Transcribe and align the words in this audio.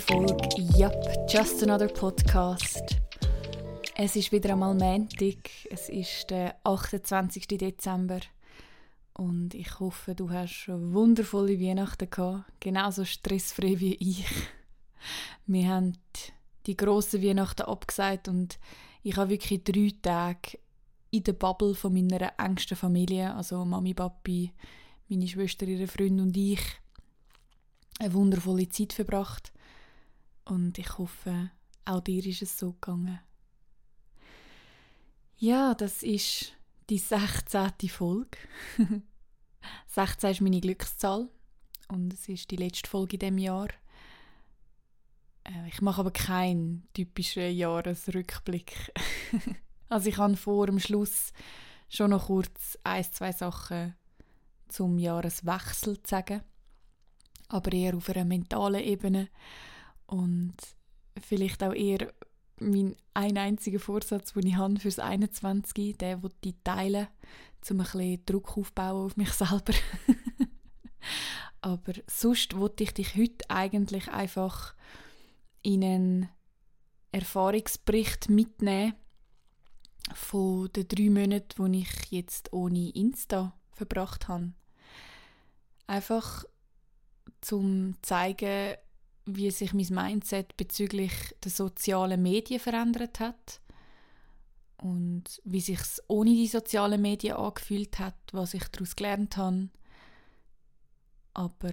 Folge 0.00 0.48
Yup, 0.78 0.94
Just 1.28 1.62
Another 1.62 1.88
Podcast. 1.88 2.96
Es 3.94 4.16
ist 4.16 4.32
wieder 4.32 4.54
einmal 4.54 4.74
Montag, 4.74 5.50
es 5.70 5.90
ist 5.90 6.30
der 6.30 6.56
28. 6.64 7.46
Dezember 7.48 8.20
und 9.12 9.52
ich 9.54 9.78
hoffe, 9.78 10.14
du 10.14 10.30
hast 10.30 10.68
wundervolle 10.68 11.60
Weihnachten 11.60 12.08
gehabt, 12.08 12.50
genauso 12.60 13.04
stressfrei 13.04 13.78
wie 13.78 13.94
ich. 13.96 14.24
Wir 15.46 15.68
haben 15.68 15.98
die 16.66 16.76
grossen 16.76 17.22
Weihnachten 17.22 17.62
abgesagt 17.62 18.26
und 18.28 18.58
ich 19.02 19.16
habe 19.18 19.30
wirklich 19.30 19.64
drei 19.64 19.92
Tage 20.00 20.58
in 21.10 21.24
der 21.24 21.34
Bubble 21.34 21.74
von 21.74 21.92
meiner 21.92 22.32
engsten 22.38 22.76
Familie, 22.76 23.34
also 23.34 23.64
Mami, 23.66 23.92
Papi, 23.92 24.52
meine 25.08 25.28
Schwester, 25.28 25.66
ihre 25.66 25.86
Freunde 25.86 26.22
und 26.22 26.36
ich, 26.36 26.62
eine 27.98 28.14
wundervolle 28.14 28.68
Zeit 28.70 28.94
verbracht. 28.94 29.52
Und 30.50 30.78
ich 30.78 30.98
hoffe, 30.98 31.52
auch 31.84 32.00
dir 32.00 32.26
ist 32.26 32.42
es 32.42 32.58
so 32.58 32.72
gegangen. 32.72 33.20
Ja, 35.36 35.74
das 35.74 36.02
ist 36.02 36.54
die 36.88 36.98
16. 36.98 37.70
Folge. 37.88 38.36
16 39.86 40.30
ist 40.30 40.40
meine 40.40 40.60
Glückszahl 40.60 41.28
und 41.86 42.12
es 42.12 42.28
ist 42.28 42.50
die 42.50 42.56
letzte 42.56 42.90
Folge 42.90 43.14
in 43.14 43.20
diesem 43.20 43.38
Jahr. 43.38 43.68
Äh, 45.44 45.68
ich 45.68 45.80
mache 45.82 46.00
aber 46.00 46.10
keinen 46.10 46.88
typischen 46.94 47.54
Jahresrückblick. 47.54 48.92
also 49.88 50.08
ich 50.08 50.18
habe 50.18 50.36
vor 50.36 50.66
dem 50.66 50.80
Schluss 50.80 51.32
schon 51.88 52.10
noch 52.10 52.26
kurz 52.26 52.76
ein, 52.82 53.04
zwei 53.04 53.30
Sachen 53.30 53.94
zum 54.66 54.98
Jahreswechsel 54.98 56.02
zu 56.02 56.10
sagen, 56.10 56.42
aber 57.46 57.72
eher 57.72 57.96
auf 57.96 58.08
einer 58.08 58.24
mentalen 58.24 58.82
Ebene 58.82 59.28
und 60.10 60.56
vielleicht 61.20 61.62
auch 61.62 61.72
eher 61.72 62.12
mein 62.58 62.96
ein 63.14 63.38
einziger 63.38 63.78
Vorsatz, 63.78 64.32
den 64.32 64.46
ich 64.46 64.56
habe 64.56 64.78
fürs 64.78 64.98
21, 64.98 65.96
der 65.96 66.22
will 66.22 66.32
ich 66.44 66.54
teilen, 66.64 67.08
um 67.70 67.80
ein 67.80 67.84
bisschen 67.84 68.26
Druck 68.26 68.56
aufbauen 68.56 69.06
auf 69.06 69.16
mich 69.16 69.32
selber. 69.32 69.72
aber 71.60 71.92
sonst 72.06 72.56
wollte 72.56 72.82
ich 72.82 72.92
dich 72.92 73.16
heute 73.16 73.48
eigentlich 73.48 74.08
einfach 74.08 74.74
in 75.62 75.84
einen 75.84 76.28
Erfahrungsbericht 77.12 78.30
mitnehmen 78.30 78.94
von 80.14 80.70
den 80.72 80.88
drei 80.88 81.10
Monaten, 81.10 81.72
die 81.72 81.80
ich 81.80 82.10
jetzt 82.10 82.52
ohne 82.52 82.90
Insta 82.90 83.54
verbracht 83.72 84.28
habe. 84.28 84.52
Einfach 85.86 86.44
zum 87.40 87.96
zeigen, 88.02 88.76
wie 89.26 89.50
sich 89.50 89.72
mein 89.74 89.86
Mindset 89.90 90.56
bezüglich 90.56 91.12
der 91.44 91.50
sozialen 91.50 92.22
Medien 92.22 92.60
verändert 92.60 93.20
hat 93.20 93.60
und 94.78 95.40
wie 95.44 95.60
sich 95.60 95.78
es 95.80 96.02
ohne 96.08 96.30
die 96.30 96.46
sozialen 96.46 97.02
Medien 97.02 97.36
angefühlt 97.36 97.98
hat, 97.98 98.16
was 98.32 98.54
ich 98.54 98.64
daraus 98.68 98.96
gelernt 98.96 99.36
habe. 99.36 99.68
Aber 101.34 101.72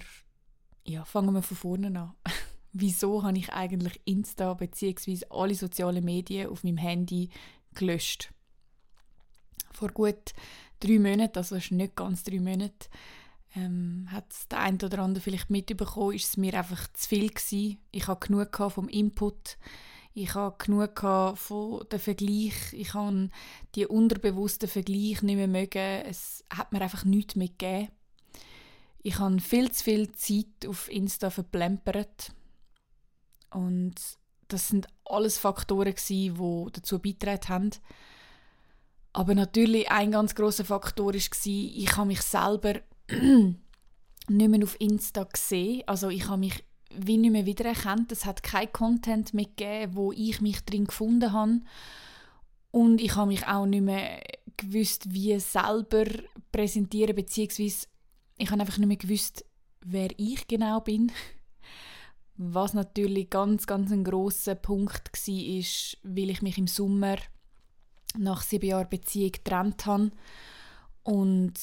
ja, 0.86 1.06
fangen 1.06 1.34
wir 1.34 1.42
von 1.42 1.58
vorne 1.58 2.00
an. 2.00 2.14
Wieso 2.73 3.23
habe 3.23 3.38
ich 3.38 3.52
eigentlich 3.52 4.00
Insta 4.06 4.54
bzw. 4.54 5.22
alle 5.30 5.56
sozialen 5.56 6.04
Medien 6.04 6.50
auf 6.50 6.64
meinem 6.64 6.78
Handy 6.78 7.30
gelöscht? 7.73 8.32
Vor 9.71 9.89
gut 9.89 10.33
drei 10.80 11.00
Monaten, 11.00 11.38
also 11.38 11.55
ist 11.55 11.71
nicht 11.71 11.95
ganz 11.95 12.23
drei 12.23 12.39
Monate, 12.39 12.89
ähm, 13.58 14.08
hat 14.12 14.26
der 14.52 14.60
eine 14.60 14.78
oder 14.84 15.00
andere 15.00 15.22
vielleicht 15.22 15.50
mitbekommen, 15.50 16.16
ist 16.16 16.28
es 16.28 16.38
mir 16.38 16.54
einfach 16.54 16.88
zu 16.94 17.10
viel 17.10 17.30
gewesen. 17.30 17.78
Ich 17.92 18.08
hatte 18.08 18.28
genug 18.28 18.56
vom 18.72 18.88
Input, 18.88 19.58
ich 20.14 20.34
hatte 20.36 20.66
genug 20.66 21.00
von 21.38 21.86
dem 21.92 22.00
Vergleich, 22.00 22.54
ich 22.73 22.94
habe 22.94 23.30
die 23.76 23.88
unterbewussten 23.88 24.70
Vergleich 24.70 25.22
nicht 25.22 25.36
mehr 25.36 25.48
mögen. 25.48 26.06
Es 26.06 26.44
hat 26.54 26.72
mir 26.72 26.82
einfach 26.82 27.06
nichts 27.06 27.36
mehr 27.36 27.48
gegeben. 27.48 27.90
Ich 29.00 29.20
habe 29.20 29.40
viel 29.40 29.72
zu 29.72 29.84
viel 29.84 30.12
Zeit 30.14 30.68
auf 30.68 30.92
Insta 30.92 31.30
verplempert 31.30 32.34
und 33.52 33.95
das 34.50 34.68
sind 34.68 34.88
alles 35.06 35.38
Faktoren 35.38 35.95
die 36.10 36.34
dazu 36.72 37.00
beigetragen 37.00 37.50
haben. 37.50 37.72
Aber 39.14 39.34
natürlich 39.34 39.89
ein 39.89 40.12
ganz 40.12 40.36
großer 40.36 40.66
Faktor 40.66 41.14
war, 41.14 41.16
ich 41.16 41.98
habe 41.98 42.08
mich 42.08 42.22
selber 42.22 42.82
nicht 44.30 44.50
mehr 44.50 44.64
auf 44.64 44.80
Insta 44.80 45.23
gesehen. 45.23 45.84
Also 45.88 46.10
ich 46.10 46.28
habe 46.28 46.40
mich 46.40 46.64
wie 46.95 47.18
nicht 47.18 47.32
mehr 47.32 47.45
wiedererkannt. 47.45 48.12
Es 48.12 48.26
hat 48.26 48.44
kein 48.44 48.72
Content 48.72 49.34
mehr 49.34 49.45
gegeben, 49.45 49.95
wo 49.95 50.12
ich 50.12 50.42
mich 50.42 50.64
drin 50.64 50.86
gefunden 50.86 51.32
habe. 51.32 51.62
Und 52.72 53.02
ich 53.02 53.16
habe 53.16 53.28
mich 53.28 53.48
auch 53.48 53.66
nicht 53.66 53.84
mehr 53.84 54.22
gewusst, 54.58 55.14
wie 55.14 55.40
selber 55.40 56.06
präsentieren, 56.52 57.16
beziehungsweise 57.16 57.88
ich 58.38 58.52
habe 58.52 58.62
einfach 58.62 58.78
nicht 58.78 58.88
mehr 58.88 58.98
gewusst, 58.98 59.45
wer 59.86 60.10
ich 60.18 60.48
genau 60.48 60.82
bin. 60.82 61.12
Was 62.38 62.74
natürlich 62.74 63.32
ganz, 63.32 63.66
ganz 63.66 63.92
ein 63.92 64.04
großer 64.04 64.56
Punkt 64.56 65.12
war, 65.12 65.58
ist, 65.58 65.98
weil 66.04 66.30
ich 66.30 66.42
mich 66.42 66.58
im 66.58 66.68
Sommer 66.68 67.18
nach 68.16 68.44
sieben 68.44 68.68
Jahren 68.68 68.89
Beziehung 68.89 69.32
getrennt 69.32 69.86
habe 69.86 70.12
und 71.04 71.54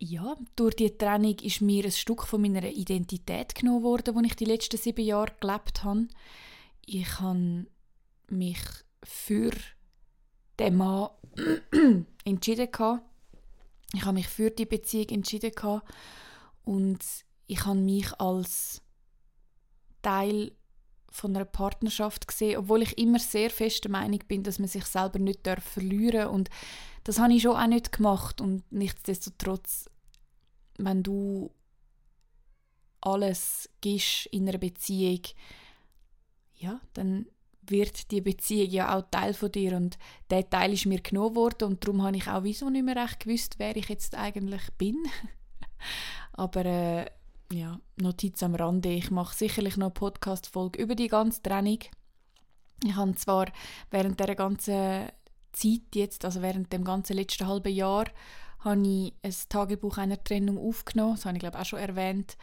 ja, 0.00 0.36
durch 0.56 0.76
die 0.76 0.96
Trennung 0.96 1.36
ist 1.40 1.60
mir 1.60 1.84
ein 1.84 1.92
Stück 1.92 2.26
von 2.26 2.40
meiner 2.40 2.64
Identität 2.64 3.54
genommen 3.54 3.82
worden, 3.82 4.14
wo 4.14 4.20
ich 4.20 4.36
die 4.36 4.44
letzten 4.44 4.76
sieben 4.76 5.04
Jahre 5.04 5.34
gelebt 5.40 5.82
habe. 5.82 6.08
Ich 6.86 7.18
habe 7.20 7.66
mich 8.28 8.60
für 9.02 9.52
den 10.58 10.76
Mann 10.76 11.10
entschieden 12.24 12.68
Ich 13.92 14.04
habe 14.04 14.14
mich 14.14 14.28
für 14.28 14.50
die 14.50 14.66
Beziehung 14.66 15.08
entschieden 15.08 15.52
und 16.64 17.04
ich 17.46 17.64
habe 17.64 17.78
mich 17.78 18.12
als 18.20 18.82
Teil 20.02 20.52
von 21.10 21.34
einer 21.34 21.44
Partnerschaft 21.44 22.28
gesehen, 22.28 22.58
obwohl 22.58 22.82
ich 22.82 22.98
immer 22.98 23.18
sehr 23.18 23.50
fest 23.50 23.84
der 23.84 23.90
Meinung 23.90 24.20
bin, 24.28 24.42
dass 24.42 24.58
man 24.58 24.68
sich 24.68 24.84
selber 24.84 25.18
nicht 25.18 25.48
verlieren 25.60 26.24
darf 26.24 26.32
und 26.32 26.50
das 27.08 27.18
habe 27.18 27.32
ich 27.32 27.40
schon 27.40 27.56
auch 27.56 27.66
nicht 27.66 27.90
gemacht 27.90 28.42
und 28.42 28.70
nichtsdestotrotz, 28.70 29.88
wenn 30.76 31.02
du 31.02 31.50
alles 33.00 33.70
gibst 33.80 34.26
in 34.26 34.46
einer 34.46 34.58
Beziehung, 34.58 35.22
ja, 36.56 36.82
dann 36.92 37.24
wird 37.62 38.10
die 38.10 38.20
Beziehung 38.20 38.68
ja 38.68 38.94
auch 38.94 39.06
Teil 39.10 39.32
von 39.32 39.50
dir 39.50 39.74
und 39.74 39.96
der 40.28 40.50
Teil 40.50 40.74
ist 40.74 40.84
mir 40.84 41.00
genommen 41.00 41.34
worden 41.34 41.70
und 41.70 41.82
darum 41.82 42.02
habe 42.02 42.18
ich 42.18 42.28
auch 42.28 42.42
wieso 42.42 42.68
nicht 42.68 42.84
mehr 42.84 42.96
recht 42.96 43.20
gewusst, 43.20 43.54
wer 43.56 43.74
ich 43.74 43.88
jetzt 43.88 44.14
eigentlich 44.14 44.68
bin. 44.76 44.98
Aber 46.34 46.66
äh, 46.66 47.06
ja, 47.50 47.80
Notiz 47.96 48.42
am 48.42 48.54
Rande, 48.54 48.90
ich 48.90 49.10
mache 49.10 49.34
sicherlich 49.34 49.78
noch 49.78 49.86
eine 49.86 49.94
Podcast-Folge 49.94 50.82
über 50.82 50.94
die 50.94 51.08
ganze 51.08 51.40
Trennung. 51.42 51.78
Ich 52.84 52.94
habe 52.94 53.14
zwar 53.14 53.46
während 53.90 54.20
der 54.20 54.34
ganzen 54.34 55.08
Zeit 55.52 55.94
jetzt, 55.94 56.24
also 56.24 56.42
während 56.42 56.72
dem 56.72 56.84
ganzen 56.84 57.16
letzten 57.16 57.46
halben 57.46 57.72
Jahr, 57.72 58.06
habe 58.60 58.86
ich 58.86 59.12
ein 59.22 59.34
Tagebuch 59.48 59.98
einer 59.98 60.22
Trennung 60.22 60.58
aufgenommen. 60.58 61.14
Das 61.14 61.26
habe 61.26 61.36
ich 61.36 61.40
glaube 61.40 61.56
ich, 61.56 61.62
auch 61.62 61.66
schon 61.66 61.78
erwähnt. 61.78 62.36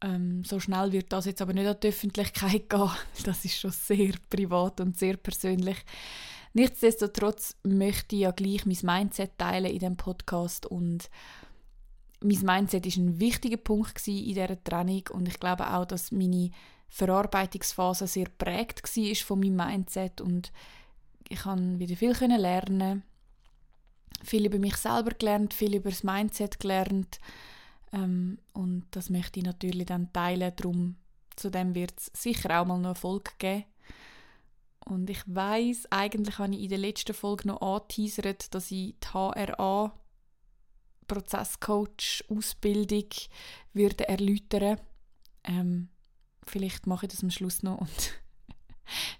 Ähm, 0.00 0.44
so 0.44 0.60
schnell 0.60 0.92
wird 0.92 1.12
das 1.12 1.26
jetzt 1.26 1.42
aber 1.42 1.52
nicht 1.52 1.66
an 1.66 1.76
die 1.82 1.88
Öffentlichkeit 1.88 2.68
gehen. 2.70 2.90
Das 3.24 3.44
ist 3.44 3.58
schon 3.58 3.72
sehr 3.72 4.14
privat 4.30 4.80
und 4.80 4.96
sehr 4.98 5.16
persönlich. 5.16 5.78
Nichtsdestotrotz 6.54 7.56
möchte 7.64 8.16
ich 8.16 8.22
ja 8.22 8.30
gleich 8.30 8.64
mein 8.64 8.78
Mindset 8.82 9.36
teilen 9.38 9.72
in 9.72 9.78
dem 9.80 9.96
Podcast 9.96 10.66
und 10.66 11.10
mein 12.20 12.40
Mindset 12.40 12.86
ist 12.86 12.96
ein 12.96 13.20
wichtiger 13.20 13.58
Punkt 13.58 14.06
in 14.08 14.24
dieser 14.24 14.62
Trennung 14.64 15.04
und 15.10 15.28
ich 15.28 15.38
glaube 15.38 15.72
auch, 15.72 15.84
dass 15.84 16.10
meine 16.10 16.50
Verarbeitungsphase 16.88 18.06
sehr 18.06 18.26
prägt 18.26 18.82
war 18.82 19.14
von 19.14 19.40
meinem 19.40 19.56
Mindset 19.56 20.20
und 20.20 20.52
ich 21.28 21.44
habe 21.44 21.78
wieder 21.78 21.96
viel 21.96 22.12
lernen, 22.12 23.02
viel 24.22 24.46
über 24.46 24.58
mich 24.58 24.76
selber 24.76 25.10
gelernt, 25.10 25.54
viel 25.54 25.74
über 25.74 25.90
das 25.90 26.02
Mindset 26.02 26.58
gelernt 26.60 27.20
ähm, 27.92 28.38
und 28.52 28.86
das 28.90 29.10
möchte 29.10 29.40
ich 29.40 29.46
natürlich 29.46 29.86
dann 29.86 30.12
teilen. 30.12 30.52
Darum 30.56 30.96
zu 31.36 31.50
dem 31.50 31.74
wird 31.74 31.94
es 31.96 32.10
sicher 32.14 32.60
auch 32.60 32.66
mal 32.66 32.78
noch 32.78 32.90
eine 32.90 32.94
Folge 32.94 33.30
geben. 33.38 33.64
Und 34.84 35.10
ich 35.10 35.22
weiß, 35.26 35.88
eigentlich 35.90 36.38
habe 36.38 36.54
ich 36.54 36.62
in 36.62 36.68
der 36.70 36.78
letzten 36.78 37.14
Folge 37.14 37.48
noch 37.48 37.60
angeteasert, 37.60 38.54
dass 38.54 38.70
ich 38.70 38.94
die 38.98 39.08
HRA 39.12 39.92
Prozesscoach 41.06 42.24
Ausbildung 42.28 43.08
würde 43.72 44.08
erläutern. 44.08 44.80
Ähm, 45.44 45.88
vielleicht 46.46 46.86
mache 46.86 47.06
ich 47.06 47.12
das 47.12 47.22
am 47.22 47.30
Schluss 47.30 47.62
noch 47.62 47.78
und 47.78 48.12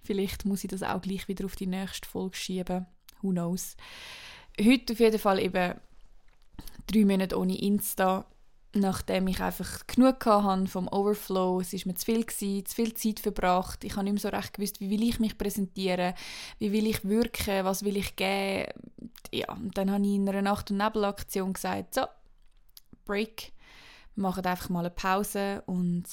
Vielleicht 0.03 0.45
muss 0.45 0.65
ich 0.65 0.71
das 0.71 0.83
auch 0.83 1.01
gleich 1.01 1.29
wieder 1.29 1.45
auf 1.45 1.57
die 1.57 1.67
nächste 1.67 2.09
Folge 2.09 2.37
schieben. 2.37 2.87
Who 3.23 3.31
knows. 3.31 3.77
Heute 4.61 4.93
auf 4.93 5.01
jeden 5.01 5.19
Fall 5.19 5.41
eben 5.41 5.75
drei 6.87 7.05
Monate 7.05 7.39
ohne 7.39 7.59
Insta. 7.59 8.27
nachdem 8.75 9.29
ich 9.29 9.41
einfach 9.41 9.87
genug 9.87 10.25
hatte 10.27 10.67
vom 10.67 10.89
Overflow. 10.89 11.61
Es 11.61 11.73
war 11.73 11.81
mir 11.87 11.95
zu 11.95 12.05
viel, 12.05 12.25
gewesen, 12.25 12.67
zu 12.67 12.75
viel 12.75 12.95
Zeit 12.95 13.21
verbracht. 13.21 13.85
Ich 13.85 13.93
habe 13.95 14.05
nicht 14.05 14.15
mehr 14.15 14.21
so 14.21 14.29
recht 14.29 14.53
gewusst, 14.55 14.81
wie 14.81 14.91
will 14.91 15.03
ich 15.03 15.21
mich 15.21 15.39
präsentieren, 15.39 16.15
wie 16.59 16.73
will 16.73 16.87
ich 16.87 17.05
wirken, 17.05 17.65
was 17.65 17.85
will 17.85 17.97
ich 17.97 18.17
geben. 18.17 18.73
Ja, 19.33 19.53
und 19.53 19.77
dann 19.77 19.91
habe 19.91 20.05
ich 20.05 20.15
in 20.15 20.29
einer 20.29 20.43
Nacht- 20.43 20.71
und 20.71 20.79
Nebelaktion 20.79 21.53
gesagt, 21.53 21.95
so, 21.95 22.03
Break, 23.05 23.53
wir 24.15 24.23
machen 24.23 24.45
einfach 24.45 24.69
mal 24.69 24.81
eine 24.81 24.91
Pause 24.91 25.63
und 25.67 26.05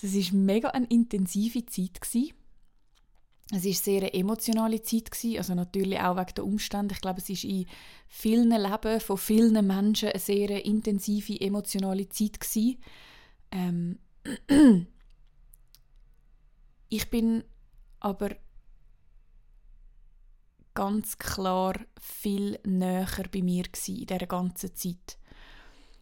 das 0.00 0.14
war 0.14 0.38
mega 0.38 0.68
eine 0.70 0.86
intensive 0.86 1.64
Zeit. 1.66 2.00
Gewesen. 2.00 2.34
Es 3.52 3.64
war 3.64 3.72
sehr 3.72 3.98
eine 3.98 4.14
emotionale 4.14 4.82
Zeit, 4.82 5.10
gewesen, 5.10 5.38
also 5.38 5.54
natürlich 5.54 6.00
auch 6.00 6.16
wegen 6.16 6.34
der 6.34 6.44
Umstände. 6.44 6.94
Ich 6.94 7.00
glaube, 7.00 7.20
es 7.20 7.30
ist 7.30 7.44
in 7.44 7.66
vielen 8.08 8.50
Leben 8.50 9.00
von 9.00 9.16
vielen 9.16 9.66
Menschen 9.66 10.08
eine 10.08 10.18
sehr 10.18 10.64
intensive, 10.64 11.40
emotionale 11.40 12.08
Zeit. 12.08 12.40
Gewesen. 12.40 12.78
Ähm 13.52 13.98
ich 16.88 17.08
bin 17.08 17.44
aber 18.00 18.30
ganz 20.74 21.16
klar 21.16 21.74
viel 22.00 22.58
näher 22.64 23.06
bei 23.32 23.42
mir 23.42 23.62
gewesen 23.62 23.96
in 23.96 24.06
dieser 24.06 24.26
ganzen 24.26 24.74
Zeit. 24.74 25.18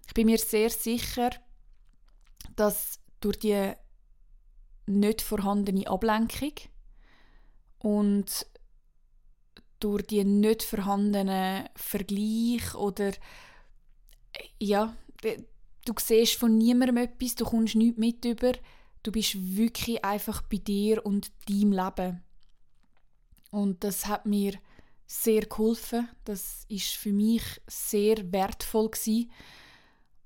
Ich 0.06 0.14
bin 0.14 0.26
mir 0.26 0.38
sehr 0.38 0.70
sicher, 0.70 1.30
dass 2.56 3.00
durch 3.20 3.38
die 3.38 3.72
nicht 4.86 5.20
vorhandene 5.22 5.86
Ablenkung 5.86 6.52
und 7.84 8.46
durch 9.78 10.06
die 10.06 10.24
nicht 10.24 10.62
vorhandenen 10.62 11.68
Vergleich 11.76 12.74
oder 12.74 13.12
ja, 14.58 14.96
du 15.84 15.92
siehst 16.00 16.36
von 16.36 16.56
niemandem 16.56 16.96
etwas, 16.96 17.34
du 17.34 17.44
kommst 17.44 17.74
nichts 17.74 17.98
mit 17.98 18.24
über, 18.24 18.52
du 19.02 19.12
bist 19.12 19.34
wirklich 19.54 20.02
einfach 20.02 20.40
bei 20.42 20.56
dir 20.56 21.04
und 21.04 21.30
deinem 21.46 21.72
Leben. 21.72 22.22
Und 23.50 23.84
das 23.84 24.06
hat 24.06 24.24
mir 24.24 24.54
sehr 25.06 25.42
geholfen. 25.42 26.08
Das 26.24 26.64
ist 26.68 26.94
für 26.96 27.12
mich 27.12 27.42
sehr 27.66 28.32
wertvoll 28.32 28.90
gewesen. 28.90 29.30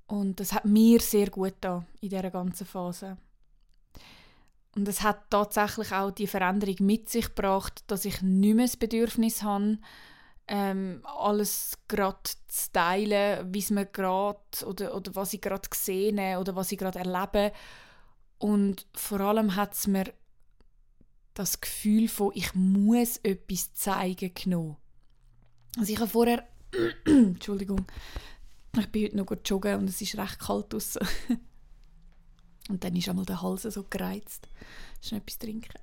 und 0.07 0.39
das 0.39 0.53
hat 0.53 0.63
mir 0.63 1.01
sehr 1.01 1.29
gut 1.29 1.55
da 1.59 1.85
in 1.99 2.09
dieser 2.09 2.31
ganzen 2.31 2.65
Phase. 2.65 3.17
Und 4.75 4.87
es 4.87 5.01
hat 5.01 5.29
tatsächlich 5.29 5.91
auch 5.91 6.11
die 6.11 6.27
Veränderung 6.27 6.75
mit 6.81 7.09
sich 7.09 7.27
gebracht, 7.27 7.83
dass 7.87 8.05
ich 8.05 8.21
nicht 8.21 8.55
mehr 8.55 8.65
das 8.65 8.77
Bedürfnis 8.77 9.41
habe, 9.43 9.79
ähm, 10.47 11.01
alles 11.03 11.77
gerade 11.87 12.17
zu 12.47 12.71
teilen, 12.71 13.53
wie 13.53 13.59
es 13.59 13.69
mir 13.69 13.85
gerade 13.85 14.39
oder, 14.65 14.95
oder 14.95 15.15
was 15.15 15.33
ich 15.33 15.41
gerade 15.41 15.67
sehe 15.73 16.39
oder 16.39 16.55
was 16.55 16.71
ich 16.71 16.77
gerade 16.77 16.99
erlebe. 16.99 17.51
Und 18.37 18.87
vor 18.95 19.19
allem 19.19 19.55
hat 19.55 19.73
es 19.73 19.87
mir 19.87 20.13
das 21.33 21.61
Gefühl 21.61 22.07
von, 22.07 22.31
ich 22.33 22.53
muss 22.55 23.17
etwas 23.17 23.73
zeigen 23.73 24.33
genommen. 24.33 24.77
Also 25.77 25.93
ich 25.93 25.99
habe 25.99 26.09
vorher, 26.09 26.47
Entschuldigung, 27.05 27.85
ich 28.77 28.87
bin 28.87 29.03
heute 29.03 29.17
noch 29.17 29.31
joggen 29.45 29.79
und 29.79 29.89
es 29.89 30.01
ist 30.01 30.17
recht 30.17 30.39
kalt 30.39 30.73
draußen. 30.73 31.01
Und 32.69 32.83
dann 32.83 32.95
ist 32.95 33.09
einmal 33.09 33.25
der 33.25 33.41
Hals 33.41 33.63
so 33.63 33.83
gereizt. 33.83 34.47
Schnell 35.01 35.21
etwas 35.21 35.39
trinken. 35.39 35.73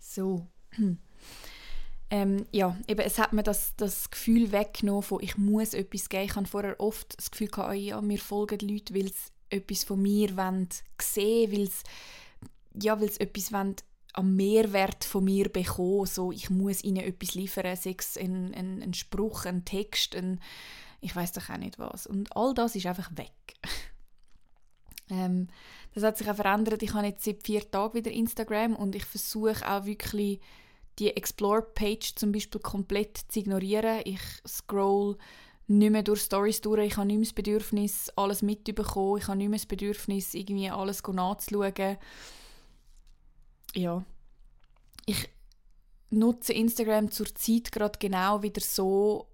So. 0.00 0.46
Ähm, 2.12 2.44
ja, 2.50 2.76
eben, 2.88 3.02
es 3.02 3.20
hat 3.20 3.32
mir 3.32 3.44
das, 3.44 3.76
das 3.76 4.10
Gefühl 4.10 4.50
weggenommen 4.50 5.04
von, 5.04 5.22
ich 5.22 5.38
muss 5.38 5.74
etwas 5.74 6.08
geben. 6.08 6.24
Ich 6.24 6.34
hatte 6.34 6.48
vorher 6.48 6.80
oft 6.80 7.16
das 7.16 7.30
Gefühl, 7.30 7.46
gehabt, 7.46 7.70
oh 7.70 7.72
ja, 7.72 8.00
mir 8.00 8.18
folgen 8.18 8.58
Leute, 8.68 8.96
weil 8.96 9.12
sie 9.12 9.30
etwas 9.48 9.84
von 9.84 10.02
mir 10.02 10.36
wollen 10.36 10.68
sehen 11.00 11.52
weil 11.52 11.68
sie 11.68 11.84
ja, 12.82 12.94
etwas 13.00 13.52
wollen 13.52 13.76
am 14.14 14.36
Mehrwert 14.36 15.04
von 15.04 15.24
mir 15.24 15.48
bekommen. 15.48 16.06
So, 16.06 16.32
ich 16.32 16.50
muss 16.50 16.82
ihnen 16.84 17.04
etwas 17.04 17.34
liefern, 17.34 17.76
sei 17.76 17.96
es 17.98 18.16
ein, 18.16 18.54
ein, 18.54 18.82
ein 18.82 18.94
Spruch, 18.94 19.44
ein 19.44 19.64
Text, 19.64 20.16
ein, 20.16 20.40
ich 21.00 21.14
weiß 21.14 21.32
doch 21.32 21.48
auch 21.50 21.56
nicht 21.56 21.78
was. 21.78 22.06
Und 22.06 22.34
all 22.36 22.54
das 22.54 22.74
ist 22.74 22.86
einfach 22.86 23.10
weg. 23.16 23.32
ähm, 25.10 25.48
das 25.94 26.04
hat 26.04 26.18
sich 26.18 26.30
auch 26.30 26.36
verändert. 26.36 26.82
Ich 26.82 26.94
habe 26.94 27.06
jetzt 27.06 27.24
seit 27.24 27.42
vier 27.44 27.68
Tagen 27.70 27.94
wieder 27.94 28.10
Instagram 28.10 28.76
und 28.76 28.94
ich 28.94 29.04
versuche 29.04 29.68
auch 29.68 29.84
wirklich 29.84 30.40
die 30.98 31.16
Explore-Page 31.16 32.14
zum 32.16 32.32
Beispiel 32.32 32.60
komplett 32.60 33.18
zu 33.28 33.40
ignorieren. 33.40 34.02
Ich 34.04 34.20
scroll 34.46 35.16
nicht 35.66 35.90
mehr 35.90 36.02
durch 36.02 36.22
Stories 36.22 36.60
durch. 36.60 36.86
Ich 36.86 36.96
habe 36.96 37.06
nicht 37.06 37.16
mehr 37.16 37.24
das 37.24 37.32
Bedürfnis, 37.32 38.10
alles 38.16 38.42
mitzubekommen. 38.42 39.18
Ich 39.18 39.28
habe 39.28 39.38
nicht 39.38 39.48
mehr 39.48 39.58
das 39.58 39.66
Bedürfnis, 39.66 40.34
irgendwie 40.34 40.68
alles 40.68 41.02
nachzuschauen 41.02 41.96
ja, 43.74 44.04
ich 45.06 45.28
nutze 46.10 46.52
Instagram 46.52 47.10
zurzeit 47.10 47.72
gerade 47.72 47.98
genau 47.98 48.42
wieder 48.42 48.60
so, 48.60 49.28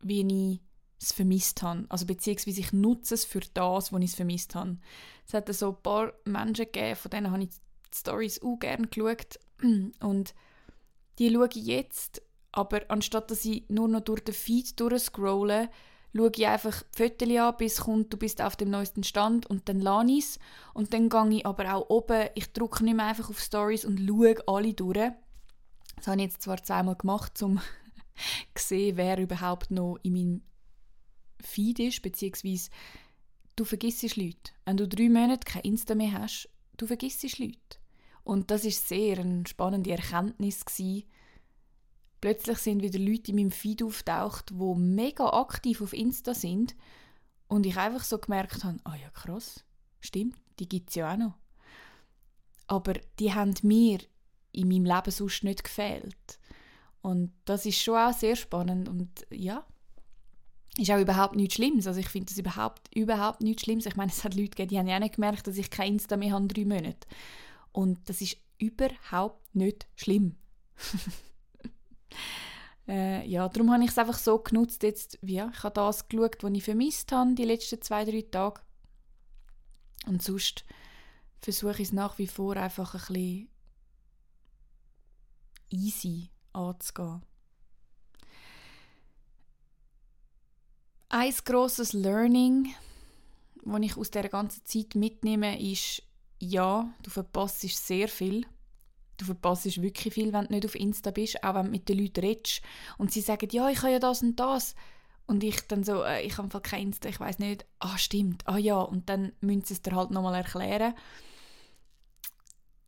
wie 0.00 0.26
ich 0.26 0.60
es 1.00 1.12
vermisst 1.12 1.62
habe. 1.62 1.84
Also 1.88 2.06
beziehungsweise 2.06 2.60
ich 2.60 2.72
nutze 2.72 3.14
es 3.14 3.24
für 3.24 3.40
das, 3.54 3.92
was 3.92 4.00
ich 4.00 4.10
es 4.10 4.14
vermisst 4.14 4.54
habe. 4.54 4.78
Es 5.26 5.34
hat 5.34 5.52
so 5.52 5.70
ein 5.70 5.82
paar 5.82 6.12
Menschen 6.24 6.66
gegeben, 6.66 6.96
von 6.96 7.10
denen 7.10 7.30
habe 7.30 7.42
ich 7.42 7.50
die 7.50 7.96
Stories 7.96 8.40
auch 8.42 8.58
gerne 8.58 8.86
geschaut. 8.86 9.38
Und 10.00 10.34
die 11.18 11.32
schaue 11.32 11.48
ich 11.48 11.66
jetzt, 11.66 12.22
aber 12.52 12.82
anstatt 12.88 13.30
dass 13.30 13.44
ich 13.44 13.68
nur 13.68 13.88
noch 13.88 14.00
durch 14.00 14.20
den 14.20 14.34
Feed 14.34 14.78
durchscrolle, 14.78 15.70
schaue 16.16 16.32
ich 16.36 16.46
einfach 16.46 16.82
die 16.82 17.02
Fotos 17.02 17.36
an, 17.36 17.56
bis 17.56 17.80
kommt, 17.80 18.12
du 18.12 18.16
bist 18.16 18.40
auf 18.40 18.56
dem 18.56 18.70
neuesten 18.70 19.04
Stand 19.04 19.46
und 19.46 19.68
dann 19.68 19.80
lade 19.80 20.10
ich 20.10 20.24
es. 20.24 20.38
Und 20.74 20.92
dann 20.92 21.08
gehe 21.08 21.38
ich 21.38 21.46
aber 21.46 21.74
auch 21.74 21.90
oben, 21.90 22.28
ich 22.34 22.52
drücke 22.52 22.84
nicht 22.84 22.96
mehr 22.96 23.06
einfach 23.06 23.28
auf 23.28 23.40
Stories 23.40 23.84
und 23.84 24.00
schaue 24.06 24.36
alle 24.46 24.74
durch. 24.74 25.12
Das 25.96 26.06
habe 26.06 26.18
ich 26.18 26.24
jetzt 26.24 26.42
zwar 26.42 26.62
zweimal 26.62 26.96
gemacht, 26.96 27.40
um 27.42 27.60
zu 28.54 28.66
sehen, 28.66 28.96
wer 28.96 29.18
überhaupt 29.18 29.70
noch 29.70 29.98
in 30.02 30.12
meinem 30.12 30.42
Feed 31.40 31.78
ist, 31.78 32.02
beziehungsweise 32.02 32.70
du 33.56 33.64
vergisst 33.64 34.16
Leute. 34.16 34.52
Wenn 34.64 34.76
du 34.76 34.88
drei 34.88 35.08
Monate 35.08 35.44
kein 35.44 35.62
Insta 35.62 35.94
mehr 35.94 36.12
hast, 36.12 36.48
du 36.76 36.86
vergisst 36.86 37.38
Leute. 37.38 37.56
Und 38.24 38.50
das 38.50 38.64
ist 38.64 38.88
sehr 38.88 39.18
eine 39.18 39.46
spannende 39.46 39.90
Erkenntnis 39.92 40.64
gewesen, 40.64 41.04
Plötzlich 42.20 42.58
sind 42.58 42.82
wieder 42.82 42.98
Leute 42.98 43.30
in 43.30 43.36
meinem 43.36 43.50
Feed 43.50 43.82
auftaucht, 43.82 44.50
die 44.50 44.74
mega 44.78 45.28
aktiv 45.28 45.80
auf 45.80 45.92
Insta 45.92 46.34
sind 46.34 46.74
und 47.48 47.66
ich 47.66 47.76
einfach 47.76 48.04
so 48.04 48.18
gemerkt 48.18 48.64
habe, 48.64 48.78
ah 48.84 48.96
ja 48.96 49.10
krass, 49.10 49.64
stimmt, 50.00 50.36
die 50.58 50.68
gibt 50.68 50.90
es 50.90 50.96
ja 50.96 51.12
auch 51.12 51.18
noch. 51.18 51.34
Aber 52.66 52.94
die 53.18 53.32
haben 53.32 53.54
mir 53.62 53.98
in 54.52 54.68
meinem 54.68 54.84
Leben 54.84 55.10
sonst 55.10 55.44
nicht 55.44 55.64
gefehlt. 55.64 56.38
Und 57.02 57.32
das 57.44 57.66
ist 57.66 57.80
schon 57.80 57.96
auch 57.96 58.12
sehr 58.12 58.34
spannend 58.34 58.88
und 58.88 59.08
ja, 59.30 59.64
ist 60.76 60.90
auch 60.90 60.98
überhaupt 60.98 61.36
nichts 61.36 61.54
Schlimmes. 61.54 61.86
Also 61.86 62.00
ich 62.00 62.08
finde 62.08 62.26
das 62.26 62.38
überhaupt, 62.38 62.94
überhaupt 62.94 63.40
nichts 63.40 63.62
Schlimmes. 63.62 63.86
Ich 63.86 63.96
meine, 63.96 64.10
es 64.10 64.24
hat 64.24 64.34
Leute 64.34 64.50
gegeben, 64.50 64.68
die 64.68 64.78
haben 64.78 64.88
ja 64.88 64.96
auch 64.96 65.00
nicht 65.00 65.14
gemerkt, 65.14 65.46
dass 65.46 65.56
ich 65.56 65.70
kein 65.70 65.94
Insta 65.94 66.16
mehr 66.16 66.32
habe, 66.32 66.48
drei 66.48 66.64
Monate. 66.64 67.06
Und 67.72 68.08
das 68.08 68.20
ist 68.20 68.36
überhaupt 68.58 69.54
nicht 69.54 69.86
schlimm. 69.96 70.36
Äh, 72.88 73.26
ja, 73.28 73.48
darum 73.48 73.72
habe 73.72 73.84
ich 73.84 73.90
es 73.90 73.98
einfach 73.98 74.18
so 74.18 74.38
genutzt. 74.38 74.82
Jetzt, 74.82 75.18
ja, 75.22 75.50
ich 75.52 75.62
habe 75.62 75.74
das 75.74 76.08
geschaut, 76.08 76.42
was 76.42 76.52
ich 76.52 76.64
vermisst 76.64 77.12
habe, 77.12 77.34
die 77.34 77.44
letzten 77.44 77.82
zwei, 77.82 78.04
drei 78.04 78.22
Tage. 78.22 78.60
Und 80.06 80.22
sonst 80.22 80.64
versuche 81.40 81.82
ich 81.82 81.88
es 81.88 81.92
nach 81.92 82.18
wie 82.18 82.28
vor 82.28 82.56
einfach 82.56 82.94
ein 82.94 83.14
bisschen 83.14 83.48
easy 85.70 86.30
anzugehen. 86.52 87.22
Ein 91.08 91.34
grosses 91.44 91.92
Learning, 91.92 92.74
das 93.64 93.80
ich 93.80 93.96
aus 93.96 94.10
dieser 94.10 94.28
ganzen 94.28 94.64
Zeit 94.64 94.94
mitnehme, 94.94 95.60
ist, 95.60 96.02
ja, 96.38 96.92
du 97.02 97.10
verpasst 97.10 97.60
sehr 97.62 98.08
viel 98.08 98.46
du 99.16 99.24
verpasst 99.24 99.80
wirklich 99.80 100.14
viel, 100.14 100.32
wenn 100.32 100.46
du 100.46 100.54
nicht 100.54 100.66
auf 100.66 100.74
Insta 100.74 101.10
bist, 101.10 101.42
auch 101.42 101.54
wenn 101.54 101.66
du 101.66 101.70
mit 101.70 101.88
den 101.88 101.98
Leuten 101.98 102.20
redest 102.20 102.62
und 102.98 103.12
sie 103.12 103.20
sagen, 103.20 103.48
ja, 103.50 103.68
ich 103.68 103.78
habe 103.78 103.92
ja 103.92 103.98
das 103.98 104.22
und 104.22 104.38
das. 104.38 104.74
Und 105.28 105.42
ich 105.42 105.60
dann 105.66 105.82
so, 105.82 106.04
äh, 106.04 106.22
ich 106.22 106.38
habe 106.38 106.60
kein 106.60 106.82
Insta, 106.82 107.08
ich 107.08 107.18
weiß 107.18 107.40
nicht, 107.40 107.66
ah, 107.80 107.98
stimmt, 107.98 108.46
ah 108.46 108.58
ja, 108.58 108.80
und 108.80 109.08
dann 109.08 109.32
müssen 109.40 109.64
sie 109.64 109.74
es 109.74 109.82
dir 109.82 109.96
halt 109.96 110.10
nochmal 110.12 110.36
erklären. 110.36 110.94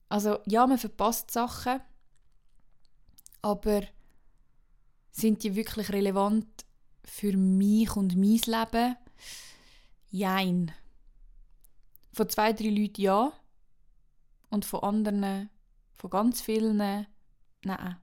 Also 0.09 0.39
ja, 0.47 0.67
man 0.67 0.79
verpasst 0.79 1.31
Sachen, 1.33 1.81
aber 3.43 3.83
sind 5.11 5.43
die 5.43 5.57
wirklich 5.57 5.91
relevant 5.91 6.47
für 7.05 7.37
mich 7.37 7.97
und 7.97 8.17
mein 8.17 8.41
Leben? 8.47 8.97
Jein. 10.11 10.73
Von 12.13 12.29
zwei, 12.29 12.53
drei 12.53 12.69
Leuten 12.69 13.01
ja 13.01 13.33
und 14.51 14.65
von 14.65 14.83
anderen 14.83 15.51
von 15.99 16.11
ganz 16.11 16.41
vielen, 16.41 16.77
nein. 16.77 17.97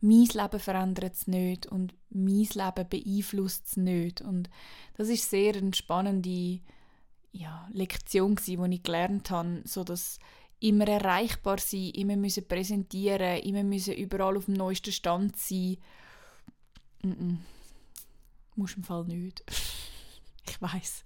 mein 0.00 0.24
Leben 0.26 0.60
verändert 0.60 1.14
es 1.14 1.26
nicht 1.26 1.66
und 1.66 1.94
mein 2.10 2.46
Leben 2.54 2.88
beeinflusst 2.88 3.66
es 3.66 3.76
nicht. 3.76 4.20
Und 4.20 4.48
das 4.96 5.08
ist 5.08 5.28
sehr 5.28 5.56
eine 5.56 5.74
spannende 5.74 6.60
ja, 7.32 7.68
Lektion, 7.72 8.36
die 8.36 8.54
ich 8.70 8.82
gelernt 8.82 9.30
habe, 9.30 9.62
so 9.64 9.82
dass 9.82 10.20
immer 10.60 10.86
erreichbar 10.86 11.58
sein, 11.58 11.90
immer 11.90 12.16
müssen 12.16 12.46
präsentieren, 12.46 13.42
immer 13.42 13.64
müssen 13.64 13.94
überall 13.94 14.36
auf 14.36 14.44
dem 14.46 14.54
neuesten 14.54 14.92
Stand 14.92 15.36
sein. 15.36 15.76
Mm 17.02 17.10
-mm. 17.10 17.38
Muss 18.54 18.76
im 18.76 18.84
Fall 18.84 19.04
nicht. 19.04 19.44
ich 20.48 20.62
weiß, 20.62 21.04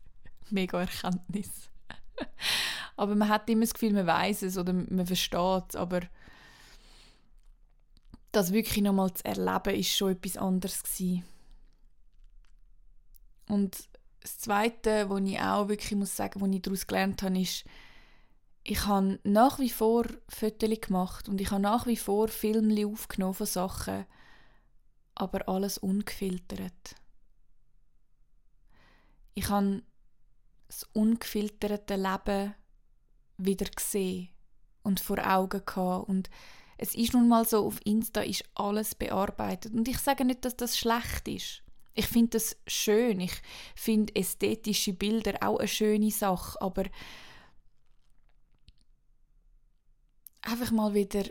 mega 0.51 0.81
Erkenntnis. 0.81 1.71
aber 2.99 3.15
man 3.15 3.29
hat 3.29 3.49
immer 3.49 3.63
das 3.63 3.75
Gefühl, 3.75 3.93
man 3.93 4.07
weiß 4.07 4.43
es 4.43 4.59
oder 4.59 4.73
man 4.73 5.07
versteht 5.07 5.65
es, 5.69 5.77
aber 5.77 6.01
das 8.33 8.53
wirklich 8.53 8.83
nochmal 8.83 9.15
zu 9.15 9.25
erleben, 9.25 9.79
ist 9.79 9.97
schon 9.97 10.13
etwas 10.13 10.37
anderes 10.37 10.83
gewesen. 10.83 11.25
Und 13.49 13.89
das 14.21 14.39
Zweite, 14.39 15.09
was 15.09 15.23
ich 15.23 15.41
auch 15.41 15.69
wirklich 15.69 15.97
muss 15.97 16.17
sagen, 16.17 16.41
was 16.41 16.51
ich 16.51 16.61
daraus 16.61 16.87
gelernt 16.87 17.23
habe, 17.23 17.41
ist, 17.41 17.65
ich 18.65 18.85
habe 18.85 19.21
nach 19.23 19.61
wie 19.61 19.71
vor 19.71 20.05
Fotos 20.29 20.81
gemacht 20.81 21.29
und 21.29 21.41
ich 21.41 21.53
habe 21.53 21.63
nach 21.63 21.87
wie 21.87 21.97
vor 21.97 22.27
Filme 22.27 22.85
aufgenommen 22.87 23.35
von 23.35 23.47
Sachen, 23.47 24.07
aber 25.15 25.49
alles 25.49 25.79
ungefiltert. 25.79 26.97
Ich 29.35 29.49
habe 29.49 29.83
das 30.67 30.83
ungefilterte 30.93 31.95
Leben 31.95 32.55
wieder 33.39 33.67
gesehen 33.67 34.29
und 34.83 35.01
vor 35.01 35.19
Augen 35.19 35.63
gehabt 35.65 36.09
und 36.09 36.29
es 36.81 36.95
ist 36.95 37.13
nun 37.13 37.29
mal 37.29 37.45
so, 37.45 37.67
auf 37.67 37.81
Insta 37.85 38.21
ist 38.21 38.45
alles 38.55 38.95
bearbeitet. 38.95 39.75
Und 39.75 39.89
ich 39.89 39.99
sage 39.99 40.25
nicht, 40.25 40.45
dass 40.45 40.57
das 40.57 40.79
schlecht 40.79 41.27
ist. 41.27 41.65
Ich 41.93 42.07
finde 42.07 42.31
das 42.39 42.57
schön. 42.69 43.19
Ich 43.19 43.35
finde 43.75 44.15
ästhetische 44.15 44.93
Bilder 44.93 45.43
auch 45.43 45.59
eine 45.59 45.67
schöne 45.67 46.13
Sache. 46.13 46.63
Aber 46.63 46.85
einfach 50.43 50.71
mal 50.71 50.95
wieder 50.95 51.25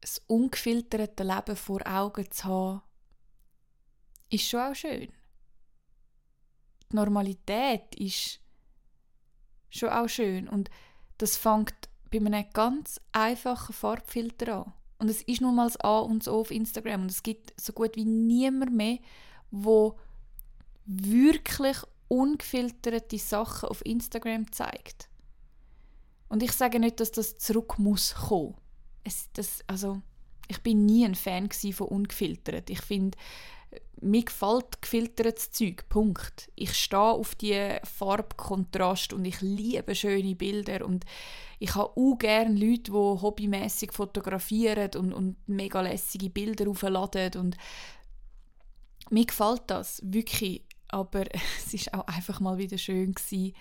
das 0.00 0.22
ungefilterte 0.26 1.24
Leben 1.24 1.56
vor 1.56 1.86
Augen 1.86 2.30
zu 2.30 2.44
haben, 2.44 2.82
ist 4.30 4.48
schon 4.48 4.60
auch 4.60 4.74
schön. 4.74 5.12
Die 6.90 6.96
Normalität 6.96 7.94
ist 7.96 8.40
schon 9.68 9.90
auch 9.90 10.08
schön. 10.08 10.48
Und 10.48 10.70
das 11.18 11.36
fängt 11.36 11.74
bei 12.10 12.18
einem 12.18 12.44
ganz 12.52 13.00
einfachen 13.12 13.72
Farbfilter 13.72 14.58
an. 14.58 14.72
Und 14.98 15.08
es 15.08 15.22
ist 15.22 15.40
nun 15.40 15.54
mal 15.54 15.66
das 15.66 15.78
A 15.80 15.98
und 16.00 16.20
das 16.20 16.28
O 16.28 16.40
auf 16.40 16.50
Instagram. 16.50 17.02
Und 17.02 17.10
es 17.10 17.22
gibt 17.22 17.52
so 17.60 17.72
gut 17.72 17.94
wie 17.96 18.04
niemand 18.04 18.74
mehr, 18.74 18.98
wo 19.50 19.96
wirklich 20.86 21.76
ungefilterte 22.08 23.18
Sachen 23.18 23.68
auf 23.68 23.84
Instagram 23.84 24.50
zeigt. 24.50 25.08
Und 26.28 26.42
ich 26.42 26.52
sage 26.52 26.80
nicht, 26.80 27.00
dass 27.00 27.12
das 27.12 27.38
zurück 27.38 27.78
muss 27.78 28.14
kommen. 28.14 28.54
Es, 29.04 29.28
das, 29.34 29.60
also, 29.66 30.02
ich 30.48 30.62
bin 30.62 30.84
nie 30.86 31.04
ein 31.04 31.14
Fan 31.14 31.50
von 31.50 31.88
ungefiltert. 31.88 32.68
Ich 32.70 32.80
finde, 32.80 33.16
mir 34.00 34.24
gefällt 34.24 34.80
gefiltertes 34.80 35.50
Zeug. 35.50 35.88
Punkt. 35.88 36.50
Ich 36.54 36.74
stehe 36.74 37.00
auf 37.00 37.34
die 37.34 37.76
Farbkontrast 37.84 39.12
und 39.12 39.24
ich 39.24 39.40
liebe 39.40 39.94
schöne 39.94 40.34
Bilder 40.34 40.84
und 40.84 41.04
ich 41.58 41.74
habe 41.74 41.90
auch 41.96 42.16
gerne 42.18 42.54
Leute, 42.54 42.90
die 42.90 42.92
hobbymäßig 42.92 43.92
fotografieren 43.92 44.90
und, 44.96 45.12
und 45.12 45.36
mega 45.48 45.80
lässige 45.80 46.30
Bilder 46.30 46.68
aufladen 46.68 47.40
und 47.40 47.56
mir 49.10 49.26
gefällt 49.26 49.62
das 49.66 50.00
wirklich, 50.04 50.64
aber 50.88 51.24
es 51.58 51.74
ist 51.74 51.92
auch 51.94 52.06
einfach 52.06 52.40
mal 52.40 52.58
wieder 52.58 52.78
schön 52.78 53.12
gewesen, 53.14 53.54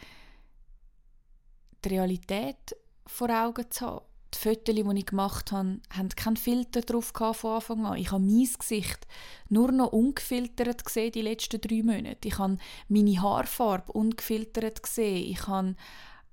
die 1.83 1.89
Realität 1.89 2.75
vor 3.05 3.29
Augen 3.29 3.69
zu 3.69 3.85
haben 3.85 4.05
die 4.33 4.37
Fotos, 4.37 4.75
die 4.75 4.99
ich 4.99 5.05
gemacht 5.05 5.51
habe, 5.51 5.79
haben 5.89 6.09
keinen 6.09 6.37
Filter 6.37 6.81
drauf 6.81 7.13
von 7.15 7.55
Anfang 7.55 7.85
an. 7.85 7.97
Ich 7.97 8.11
habe 8.11 8.23
mein 8.23 8.47
Gesicht 8.57 9.07
nur 9.49 9.71
noch 9.71 9.93
ungefiltert 9.93 10.83
gesehen 10.83 11.11
die 11.11 11.21
letzten 11.21 11.61
drei 11.61 11.83
Monate. 11.83 12.27
Ich 12.27 12.37
habe 12.37 12.57
meine 12.89 13.21
Haarfarbe 13.21 13.91
ungefiltert 13.91 14.83
gesehen. 14.83 15.31
Ich 15.31 15.47
habe, 15.47 15.75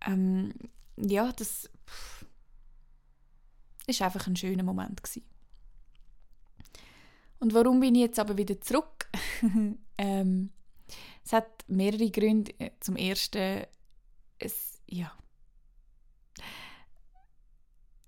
ähm, 0.07 0.53
ja, 0.97 1.33
das 1.33 1.71
ist 3.87 4.03
einfach 4.03 4.27
ein 4.27 4.37
schöner 4.37 4.63
Moment 4.63 5.03
gewesen. 5.03 5.25
Und 7.39 7.55
warum 7.55 7.81
bin 7.81 7.95
ich 7.95 8.01
jetzt 8.01 8.19
aber 8.19 8.39
wieder 8.39 8.61
zurück? 8.61 9.09
ähm, 9.99 10.51
es 11.25 11.33
hat 11.33 11.65
mehrere 11.69 12.11
Gründe. 12.11 12.53
Zum 12.81 12.97
ersten, 12.97 13.65
es, 14.39 14.81
ja, 14.87 15.13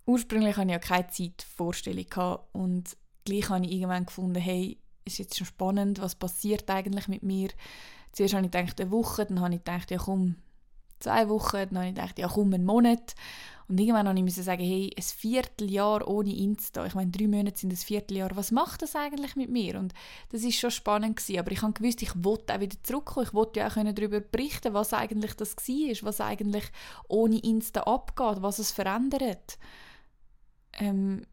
ursprünglich 0.07 0.57
hatte 0.57 0.69
ich 0.69 0.73
ja 0.73 0.79
keine 0.79 1.09
Zeitvorstellung 1.09 2.39
und 2.53 2.97
gleich 3.25 3.51
habe 3.51 3.67
ich 3.67 3.73
irgendwann 3.73 4.07
gefunden, 4.07 4.41
hey, 4.41 4.79
ist 5.05 5.19
jetzt 5.19 5.37
schon 5.37 5.47
spannend, 5.47 6.01
was 6.01 6.15
passiert 6.15 6.69
eigentlich 6.71 7.09
mit 7.09 7.23
mir. 7.23 7.49
Zuerst 8.13 8.35
habe 8.35 8.47
ich 8.47 8.51
gedacht, 8.51 8.81
eine 8.81 8.91
Woche, 8.91 9.27
dann 9.27 9.41
habe 9.41 9.55
ich 9.55 9.65
gedacht, 9.65 9.91
ja 9.91 9.99
komm, 9.99 10.37
zwei 11.01 11.29
Wochen, 11.29 11.69
dann 11.71 11.79
habe 11.79 11.89
ich 11.89 11.95
gedacht, 11.95 12.19
ja 12.19 12.29
komm, 12.29 12.55
einen 12.55 12.65
Monat. 12.65 13.15
Und 13.69 13.81
irgendwann 13.81 14.09
habe 14.09 14.21
ich 14.21 14.35
sagen, 14.35 14.63
hey, 14.63 14.93
ein 14.97 15.03
Vierteljahr 15.03 16.07
ohne 16.07 16.35
Insta, 16.35 16.87
ich 16.87 16.95
meine, 16.95 17.11
drei 17.11 17.27
Monate 17.27 17.59
sind 17.59 17.73
ein 17.73 17.77
Vierteljahr, 17.77 18.37
was 18.37 18.53
macht 18.53 18.83
das 18.83 18.95
eigentlich 18.95 19.35
mit 19.35 19.51
mir? 19.51 19.79
Und 19.79 19.93
das 20.31 20.45
ist 20.45 20.59
schon 20.59 20.71
spannend 20.71 21.17
gewesen, 21.17 21.41
aber 21.41 21.51
ich 21.51 21.63
habe 21.63 21.73
gewusst, 21.73 22.01
ich 22.03 22.13
wollte 22.25 22.55
auch 22.55 22.61
wieder 22.61 22.77
zurückkommen, 22.85 23.27
ich 23.27 23.35
wollte 23.35 23.61
ja 23.61 23.67
auch 23.67 23.75
darüber 23.75 24.21
berichten, 24.21 24.73
was 24.73 24.93
eigentlich 24.93 25.35
das 25.35 25.57
war, 25.57 26.07
was 26.07 26.21
eigentlich 26.21 26.65
ohne 27.09 27.39
Insta 27.41 27.81
abgeht, 27.83 28.41
was 28.41 28.61
es 28.61 28.71
verändert. 28.71 29.59
Ähm, 30.79 31.27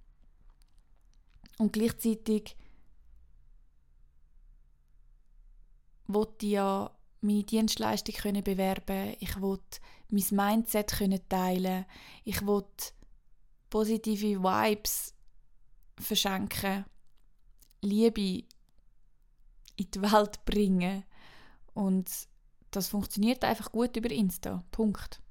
und 1.57 1.73
gleichzeitig 1.73 2.55
wollte 6.07 6.45
ich 6.45 6.51
ja 6.53 6.91
meine 7.21 7.43
Dienstleistung 7.43 8.15
können 8.15 8.43
bewerben, 8.43 9.15
ich 9.19 9.39
wollte 9.39 9.79
mein 10.09 10.25
Mindset 10.31 10.91
können 10.91 11.27
teilen, 11.29 11.85
ich 12.23 12.45
wollte 12.45 12.91
positive 13.69 14.43
Vibes 14.43 15.15
verschenken, 16.00 16.85
Liebe 17.81 18.43
in 19.75 19.91
die 19.91 20.01
Welt 20.01 20.43
bringen 20.45 21.03
und 21.73 22.09
das 22.71 22.88
funktioniert 22.89 23.43
einfach 23.43 23.71
gut 23.71 23.95
über 23.95 24.12
Insta. 24.12 24.63
Punkt. 24.71 25.22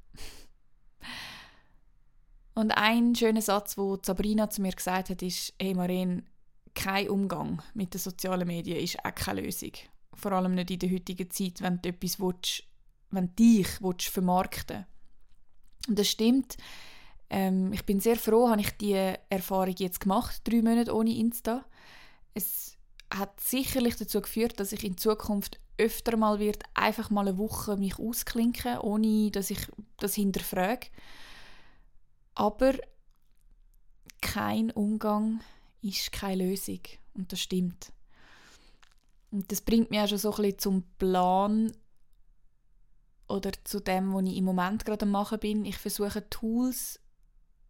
Und 2.54 2.70
ein 2.72 3.14
schöner 3.14 3.42
Satz, 3.42 3.78
wo 3.78 3.98
Sabrina 4.02 4.50
zu 4.50 4.62
mir 4.62 4.72
gesagt 4.72 5.10
hat, 5.10 5.22
ist: 5.22 5.54
Hey 5.60 5.74
Maren, 5.74 6.26
kein 6.74 7.08
Umgang 7.08 7.62
mit 7.74 7.94
den 7.94 8.00
sozialen 8.00 8.46
Medien 8.46 8.78
ist 8.78 9.04
auch 9.04 9.14
keine 9.14 9.42
Lösung. 9.42 9.72
Vor 10.14 10.32
allem 10.32 10.54
nicht 10.54 10.70
in 10.70 10.78
der 10.78 10.90
heutigen 10.90 11.30
Zeit, 11.30 11.62
wenn 11.62 11.80
du 11.80 11.88
etwas 11.88 12.20
willst, 12.20 12.64
wenn 13.10 13.28
du 13.28 13.32
dich 13.32 13.68
willst 13.80 14.08
vermarkten 14.08 14.86
Und 15.88 15.98
das 15.98 16.08
stimmt. 16.08 16.56
Ähm, 17.30 17.72
ich 17.72 17.84
bin 17.84 18.00
sehr 18.00 18.16
froh, 18.16 18.50
habe 18.50 18.60
ich 18.60 18.70
diese 18.72 19.18
Erfahrung 19.30 19.74
jetzt 19.78 20.00
gemacht, 20.00 20.42
drei 20.44 20.60
Monate 20.60 20.94
ohne 20.94 21.16
Insta. 21.16 21.64
Es 22.34 22.76
hat 23.10 23.40
sicherlich 23.40 23.96
dazu 23.96 24.20
geführt, 24.20 24.60
dass 24.60 24.72
ich 24.72 24.84
in 24.84 24.98
Zukunft 24.98 25.58
öfter 25.78 26.16
mal 26.16 26.38
wird 26.38 26.62
einfach 26.74 27.10
mal 27.10 27.26
eine 27.26 27.38
Woche 27.38 27.76
mich 27.76 27.98
ausklinken, 27.98 28.78
ohne 28.78 29.30
dass 29.30 29.50
ich 29.50 29.58
das 29.98 30.14
hinterfrage. 30.14 30.88
Aber 32.34 32.74
kein 34.20 34.70
Umgang 34.70 35.40
ist 35.82 36.12
keine 36.12 36.46
Lösung. 36.46 36.80
Und 37.14 37.32
das 37.32 37.40
stimmt. 37.40 37.92
Und 39.30 39.50
das 39.50 39.60
bringt 39.60 39.90
mich 39.90 40.00
auch 40.00 40.08
schon 40.08 40.18
so 40.18 40.30
ein 40.30 40.36
bisschen 40.36 40.58
zum 40.58 40.82
Plan 40.98 41.72
oder 43.28 43.50
zu 43.64 43.80
dem, 43.80 44.12
was 44.14 44.24
ich 44.24 44.36
im 44.36 44.44
Moment 44.44 44.84
gerade 44.84 45.06
machen 45.06 45.38
bin. 45.38 45.64
Ich 45.64 45.78
versuche 45.78 46.28
Tools 46.28 47.00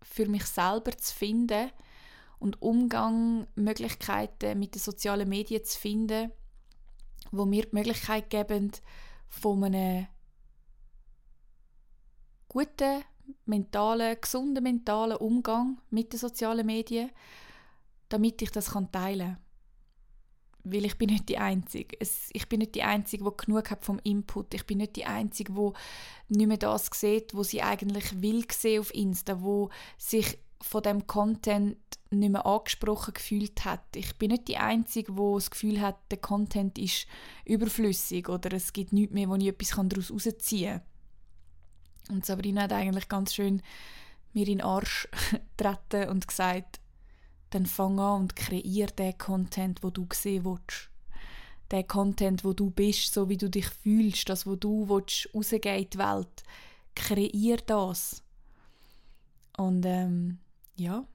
für 0.03 0.29
mich 0.29 0.45
selber 0.45 0.97
zu 0.99 1.15
finden 1.15 1.71
und 2.39 2.61
Umgangmöglichkeiten 2.61 4.59
mit 4.59 4.75
den 4.75 4.81
sozialen 4.81 5.29
Medien 5.29 5.65
zu 5.65 5.79
finden, 5.79 6.33
wo 7.31 7.45
mir 7.45 7.67
die 7.67 7.77
Möglichkeit 7.77 8.29
geben, 8.31 8.73
von 9.29 9.63
einem 9.63 10.09
guten 12.49 13.05
mentalen, 13.45 14.17
gesunden 14.21 14.63
mentalen 14.63 15.17
Umgang 15.17 15.81
mit 15.91 16.13
den 16.13 16.19
sozialen 16.19 16.67
Medien, 16.67 17.11
damit 18.09 18.43
ich 18.43 18.51
das 18.51 18.73
teilen 18.93 18.93
kann. 18.93 19.39
Weil 20.65 20.85
ich 20.85 20.97
bin 20.97 21.11
nicht 21.11 21.29
die 21.29 21.39
Einzige. 21.39 21.97
Es, 21.99 22.29
ich 22.33 22.49
bin 22.49 22.61
nicht 22.61 22.77
die 22.77 22.85
Einzige, 22.85 23.25
die 23.25 23.45
genug 23.45 23.71
hat 23.71 23.85
vom 23.85 23.99
Input. 24.05 24.55
Ich 24.55 24.65
bin 24.65 24.79
nicht 24.79 24.95
die 24.95 25.07
Einzige, 25.07 25.53
die 25.53 26.37
nicht 26.37 26.47
mehr 26.47 26.57
das 26.57 26.89
sieht, 26.93 27.35
was 27.35 27.49
sie 27.49 27.63
eigentlich 27.63 28.23
will 28.23 28.45
sehen 28.51 28.81
auf 28.81 28.95
Insta, 28.95 29.43
wo 29.43 29.71
sich 29.99 30.39
von 30.61 30.83
dem 30.83 31.07
Content 31.09 31.77
nicht 32.11 32.31
mehr 32.31 32.47
angesprochen 32.47 33.15
gefühlt 33.15 33.65
hat. 33.65 33.85
Ich 33.97 34.17
bin 34.17 34.31
nicht 34.31 34.47
die 34.47 34.59
Einzige, 34.59 35.13
die 35.13 35.33
das 35.35 35.51
Gefühl 35.51 35.81
hat, 35.81 35.97
der 36.11 36.19
Content 36.19 36.79
ist 36.79 37.07
überflüssig 37.45 38.29
oder 38.29 38.53
es 38.53 38.73
gibt 38.73 38.93
nichts 38.93 39.13
mehr, 39.13 39.29
wo 39.29 39.35
ich 39.35 39.49
etwas 39.49 39.71
daraus 39.71 40.11
herausziehen 40.11 40.79
kann. 40.79 40.92
Und 42.09 42.27
Sabrina 42.27 42.63
hat 42.63 42.73
eigentlich 42.73 43.09
ganz 43.09 43.35
schön 43.35 43.63
mir 44.33 44.49
in 44.49 44.59
den 44.59 44.67
Arsch 44.67 45.09
getreten 45.57 46.09
und 46.09 46.27
gesagt, 46.27 46.81
dann 47.51 47.67
fang 47.67 47.99
an 48.01 48.23
und 48.23 48.37
kreier 48.37 48.87
den 48.87 49.17
Content, 49.19 49.83
wo 49.83 49.91
du 49.91 50.07
sehen 50.13 50.45
willst. 50.45 50.91
Den 51.71 51.87
Content, 51.87 52.45
wo 52.45 52.53
du 52.53 52.71
bist, 52.71 53.15
so 53.15 53.29
wie 53.29 53.37
du 53.37 53.49
dich 53.49 53.67
fühlst, 53.67 54.29
das, 54.29 54.47
wo 54.47 54.57
du 54.57 54.89
willst, 54.89 55.29
rausgehen 55.35 55.85
in 55.85 55.91
die 55.91 55.99
Welt. 55.99 56.43
Kreier 56.95 57.59
das. 57.67 58.23
Und 59.57 59.85
ähm, 59.87 60.39
ja, 60.77 61.07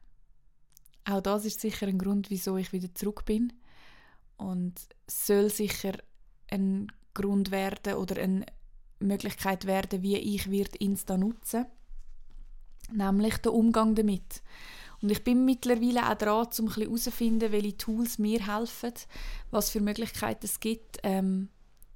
auch 1.06 1.22
das 1.22 1.46
ist 1.46 1.62
sicher 1.62 1.88
ein 1.88 1.98
Grund, 1.98 2.30
wieso 2.30 2.58
ich 2.58 2.74
wieder 2.74 2.94
zurück 2.94 3.26
bin. 3.26 3.54
Und 4.38 4.74
soll 5.08 5.50
sicher 5.50 5.94
ein 6.50 6.92
Grund 7.14 7.50
werden 7.50 7.96
oder 7.96 8.22
eine 8.22 8.46
Möglichkeit 9.00 9.66
werden, 9.66 10.02
wie 10.04 10.18
ich 10.18 10.50
wird 10.50 10.76
Insta 10.78 11.18
nutzen 11.18 11.66
nämlich 12.92 13.38
der 13.38 13.54
Umgang 13.54 13.96
damit. 13.96 14.42
Und 15.02 15.12
ich 15.12 15.24
bin 15.24 15.46
mittlerweile 15.46 16.10
auch 16.10 16.16
dran, 16.16 16.48
um 16.60 16.74
herauszufinden, 16.74 17.52
welche 17.52 17.78
Tools 17.78 18.18
mir 18.18 18.46
helfen, 18.46 18.94
was 19.52 19.70
für 19.70 19.82
Möglichkeiten 19.82 20.46
es 20.46 20.60
gibt. 20.60 20.98
Ähm, 21.04 21.50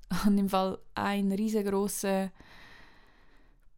und 0.25 0.37
im 0.37 0.49
Fall 0.49 0.77
ein 0.93 1.31
riesengroßer 1.31 2.31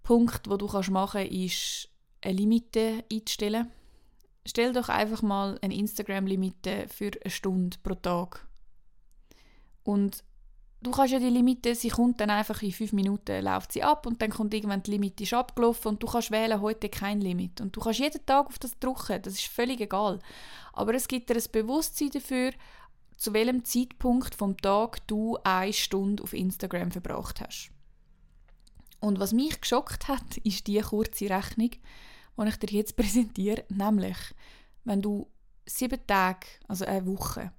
Punkt, 0.01 0.49
wo 0.49 0.57
du 0.57 0.67
kannst 0.67 0.91
machen 0.91 1.21
kannst, 1.21 1.31
ist 1.31 1.89
eine 2.21 2.33
Limite 2.33 3.05
einzustellen. 3.11 3.71
Stell 4.45 4.73
doch 4.73 4.89
einfach 4.89 5.21
mal 5.21 5.57
eine 5.61 5.75
Instagram-Limite 5.75 6.87
für 6.89 7.11
eine 7.23 7.31
Stunde 7.31 7.77
pro 7.81 7.95
Tag. 7.95 8.45
Und 9.83 10.25
du 10.85 10.91
kannst 10.91 11.13
ja 11.13 11.19
die 11.19 11.29
Limite, 11.29 11.75
sie 11.75 11.89
kommt 11.89 12.19
dann 12.19 12.29
einfach 12.29 12.61
in 12.61 12.71
fünf 12.71 12.93
Minuten, 12.93 13.43
läuft 13.43 13.71
sie 13.71 13.83
ab 13.83 14.05
und 14.05 14.21
dann 14.21 14.29
kommt 14.29 14.53
irgendwann 14.53 14.83
die 14.83 14.91
Limite 14.91 15.23
ist 15.23 15.33
abgelaufen 15.33 15.89
und 15.89 16.03
du 16.03 16.07
kannst 16.07 16.31
wählen, 16.31 16.61
heute 16.61 16.89
kein 16.89 17.21
Limit. 17.21 17.61
Und 17.61 17.75
du 17.75 17.79
kannst 17.79 17.99
jeden 17.99 18.25
Tag 18.25 18.47
auf 18.47 18.59
das 18.59 18.77
drücken, 18.79 19.21
das 19.21 19.33
ist 19.33 19.47
völlig 19.47 19.81
egal. 19.81 20.19
Aber 20.73 20.93
es 20.93 21.07
gibt 21.07 21.29
dir 21.29 21.35
ein 21.35 21.51
Bewusstsein 21.51 22.11
dafür, 22.11 22.51
zu 23.17 23.33
welchem 23.33 23.63
Zeitpunkt 23.63 24.35
vom 24.35 24.57
Tag 24.57 25.05
du 25.07 25.37
eine 25.43 25.73
Stunde 25.73 26.23
auf 26.23 26.33
Instagram 26.33 26.91
verbracht 26.91 27.41
hast. 27.41 27.71
Und 28.99 29.19
was 29.19 29.33
mich 29.33 29.59
geschockt 29.59 30.07
hat, 30.07 30.37
ist 30.43 30.67
die 30.67 30.79
kurze 30.79 31.29
Rechnung, 31.29 31.71
die 31.71 32.47
ich 32.47 32.57
dir 32.57 32.77
jetzt 32.77 32.95
präsentiere, 32.97 33.65
nämlich, 33.69 34.17
wenn 34.83 35.01
du 35.01 35.29
sieben 35.65 36.05
Tage, 36.07 36.47
also 36.67 36.85
eine 36.85 37.05
Woche, 37.05 37.51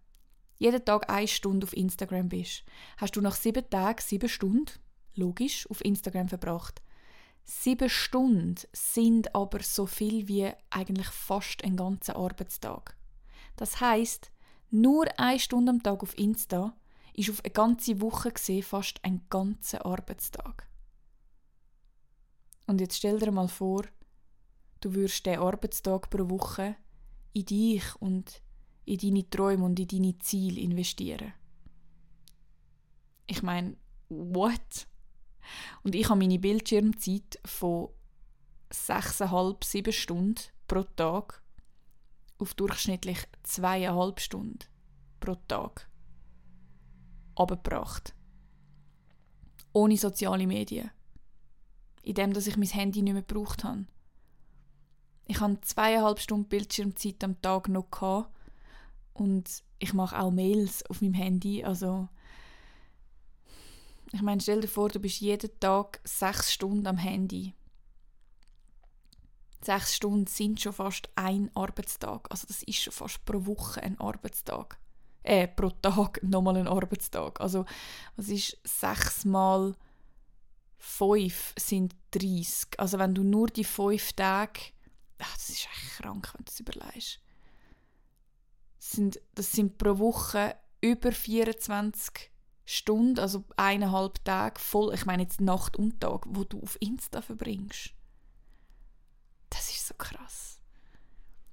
jeden 0.59 0.85
Tag 0.85 1.11
eine 1.11 1.29
Stunde 1.29 1.67
auf 1.67 1.77
Instagram 1.77 2.29
bist, 2.29 2.65
hast 2.97 3.17
du 3.17 3.21
nach 3.21 3.35
sieben 3.35 3.69
Tagen 3.69 4.01
sieben 4.01 4.29
Stunden, 4.29 4.73
logisch, 5.15 5.69
auf 5.71 5.85
Instagram 5.85 6.29
verbracht. 6.29 6.83
Sieben 7.45 7.91
Stunden 7.91 8.55
sind 8.73 9.35
aber 9.35 9.63
so 9.63 9.87
viel 9.87 10.29
wie 10.29 10.51
eigentlich 10.71 11.09
fast 11.09 11.63
ein 11.63 11.77
ganzer 11.77 12.17
Arbeitstag. 12.17 12.97
Das 13.57 13.81
heißt, 13.81 14.31
nur 14.71 15.07
eine 15.19 15.39
Stunde 15.39 15.71
am 15.71 15.83
Tag 15.83 16.03
auf 16.03 16.19
Insta 16.19 16.75
ist 17.15 17.31
auf 17.31 17.45
eine 17.45 17.53
ganze 17.53 18.01
Woche 18.01 18.33
gesehen 18.33 18.63
fast 18.63 19.05
ein 19.05 19.27
ganzer 19.31 19.85
Arbeitstag. 19.85 20.69
Und 22.67 22.81
jetzt 22.81 22.97
stell 22.97 23.19
dir 23.19 23.31
mal 23.31 23.49
vor, 23.49 23.85
du 24.81 24.95
würdest 24.95 25.27
den 25.27 25.39
Arbeitstag 25.39 26.11
pro 26.11 26.29
Woche 26.31 26.77
in 27.33 27.45
dich 27.45 27.85
und 28.01 28.43
in 28.85 28.99
deine 28.99 29.29
Träume 29.29 29.65
und 29.65 29.79
in 29.81 29.89
deine 29.89 30.19
Ziele 30.19 30.61
investieren. 30.61 31.33
Ich 33.27 33.43
meine, 33.43 33.77
what? 34.09 34.87
Und 35.83 35.95
ich 35.95 36.09
habe 36.09 36.21
meine 36.21 36.39
Bildschirmzeit 36.39 37.39
von 37.45 37.89
6,5, 38.71 39.65
7 39.65 39.93
Stunden 39.93 40.41
pro 40.67 40.83
Tag 40.83 41.43
auf 42.39 42.55
durchschnittlich 42.55 43.19
2,5 43.47 44.21
Stunden 44.21 44.59
pro 45.21 45.37
Tag 45.49 45.89
abgebracht. 47.37 48.15
Ohne 49.73 49.97
soziale 49.97 50.47
Medien. 50.47 50.91
In 52.03 52.15
dem, 52.15 52.33
dass 52.33 52.47
ich 52.47 52.57
mein 52.57 52.69
Handy 52.69 53.03
nicht 53.03 53.15
mehr 53.15 53.23
gebraucht 53.23 53.65
habe. 53.65 53.87
Ich 55.27 55.41
hatte 55.41 55.61
zweieinhalb 55.63 56.21
Stunden 56.21 56.49
Bildschirmzeit 56.49 57.25
am 57.25 57.41
Tag 57.41 57.69
noch 57.69 57.91
gehabt 57.91 58.31
und 59.15 59.63
ich 59.79 59.95
mache 59.95 60.19
auch 60.19 60.31
Mails 60.31 60.85
auf 60.91 61.01
meinem 61.01 61.15
Handy. 61.15 61.65
Also 61.65 62.09
ich 64.13 64.23
meine, 64.23 64.41
stell 64.41 64.61
dir 64.61 64.69
vor, 64.69 64.89
du 64.89 65.01
bist 65.01 65.21
jeden 65.21 65.59
Tag 65.61 66.01
sechs 66.05 66.53
Stunden 66.53 66.87
am 66.87 66.99
Handy. 66.99 67.55
Sechs 69.63 69.95
Stunden 69.97 70.27
sind 70.27 70.61
schon 70.61 70.73
fast 70.73 71.09
ein 71.15 71.51
Arbeitstag. 71.55 72.31
Also 72.31 72.47
das 72.47 72.63
ist 72.65 72.83
schon 72.83 72.93
fast 72.93 73.25
pro 73.25 73.47
Woche 73.47 73.83
ein 73.83 73.99
Arbeitstag. 73.99 74.79
Äh, 75.23 75.49
pro 75.49 75.71
Tag 75.71 76.23
nochmal 76.23 76.57
ein 76.57 76.69
Arbeitstag. 76.69 77.41
Also 77.41 77.65
was 78.17 78.29
ist 78.29 78.59
sechs 78.65 79.25
mal 79.25 79.75
fünf 80.77 81.55
sind 81.59 81.95
30. 82.11 82.79
Also 82.79 82.99
wenn 82.99 83.15
du 83.15 83.23
nur 83.23 83.47
die 83.47 83.65
fünf 83.65 84.13
Tage... 84.13 84.61
Ach, 85.19 85.35
das 85.35 85.49
ist 85.49 85.67
echt 85.67 86.03
krank, 86.03 86.31
wenn 86.35 86.45
du 86.45 86.51
das 86.51 86.61
überlegst 86.61 87.24
sind, 88.93 89.21
das 89.35 89.53
sind 89.53 89.79
pro 89.79 89.99
Woche 89.99 90.55
über 90.81 91.13
24 91.13 92.31
Stunden, 92.67 93.19
also 93.19 93.45
eineinhalb 93.57 94.25
Tage 94.25 94.61
voll, 94.61 94.95
ich 94.95 95.07
meine 95.07 95.23
jetzt 95.23 95.41
Nacht 95.41 95.77
und 95.77 96.01
Tag, 96.01 96.25
wo 96.29 96.45
du 96.45 96.63
auf 96.63 96.77
Insta 96.81 97.21
verbringst. 97.23 97.91
Das 99.51 99.71
ist 99.71 99.87
so 99.87 99.95
krass. 99.97 100.61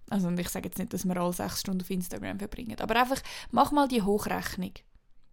Also 0.10 0.28
und 0.28 0.39
ich 0.39 0.50
sage 0.50 0.67
jetzt 0.67 0.78
nicht, 0.78 0.94
dass 0.94 1.06
wir 1.06 1.15
alle 1.17 1.34
sechs 1.34 1.62
Stunden 1.62 1.82
auf 1.82 1.89
Instagram 1.89 2.39
verbringen, 2.39 2.80
aber 2.80 3.00
einfach 3.00 3.22
mach 3.52 3.72
mal 3.72 3.88
die 3.88 4.02
Hochrechnung. 4.02 4.74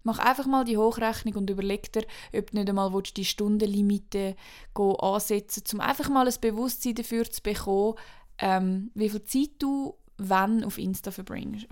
Mach 0.05 0.21
einfach 0.21 0.47
mal 0.47 0.65
die 0.65 0.79
Hochrechnung 0.79 1.35
und 1.35 1.51
überleg 1.51 1.93
dir, 1.93 2.07
ob 2.33 2.51
du 2.51 2.57
nicht 2.57 2.69
einmal 2.69 3.03
die 3.03 3.25
Stundenlimite 3.25 4.37
ansetzen 4.75 5.63
willst, 5.63 5.75
um 5.75 5.81
einfach 5.81 6.09
mal 6.09 6.29
ein 6.29 6.41
Bewusstsein 6.41 6.95
dafür 6.95 7.29
zu 7.29 7.43
bekommen, 7.43 7.95
ähm, 8.39 8.93
wie 8.95 9.11
viel 9.11 9.25
Zeit 9.25 9.51
du 9.59 9.99
wann 10.19 10.65
auf 10.65 10.79
Insta 10.79 11.11
verbringst, 11.11 11.67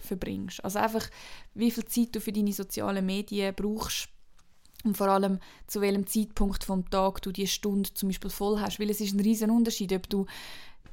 verbringst. 0.00 0.64
Also 0.64 0.78
einfach, 0.78 1.08
wie 1.54 1.70
viel 1.70 1.84
Zeit 1.84 2.14
du 2.14 2.20
für 2.20 2.32
deine 2.32 2.52
sozialen 2.52 3.04
Medien 3.04 3.54
brauchst 3.54 4.08
und 4.82 4.96
vor 4.96 5.08
allem 5.08 5.38
zu 5.66 5.80
welchem 5.80 6.06
Zeitpunkt 6.06 6.64
vom 6.64 6.88
Tag 6.90 7.22
du 7.22 7.30
die 7.30 7.46
Stunde 7.46 7.92
zum 7.94 8.08
Beispiel 8.08 8.30
voll 8.30 8.60
hast. 8.60 8.80
Weil 8.80 8.90
es 8.90 9.00
ist 9.00 9.14
ein 9.14 9.20
riesen 9.20 9.50
Unterschied, 9.50 9.92
ob 9.92 10.08
du 10.08 10.26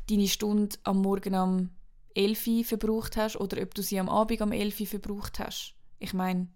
deine 0.09 0.27
Stunde 0.27 0.75
am 0.83 1.01
Morgen 1.01 1.33
am 1.35 1.69
11 2.15 2.47
Uhr 2.47 2.65
verbraucht 2.65 3.17
hast 3.17 3.37
oder 3.37 3.61
ob 3.61 3.73
du 3.73 3.81
sie 3.81 3.99
am 3.99 4.09
Abend 4.09 4.41
am 4.41 4.51
11 4.51 4.81
Uhr 4.81 4.87
verbraucht 4.87 5.39
hast. 5.39 5.73
Ich 5.99 6.13
meine, 6.13 6.47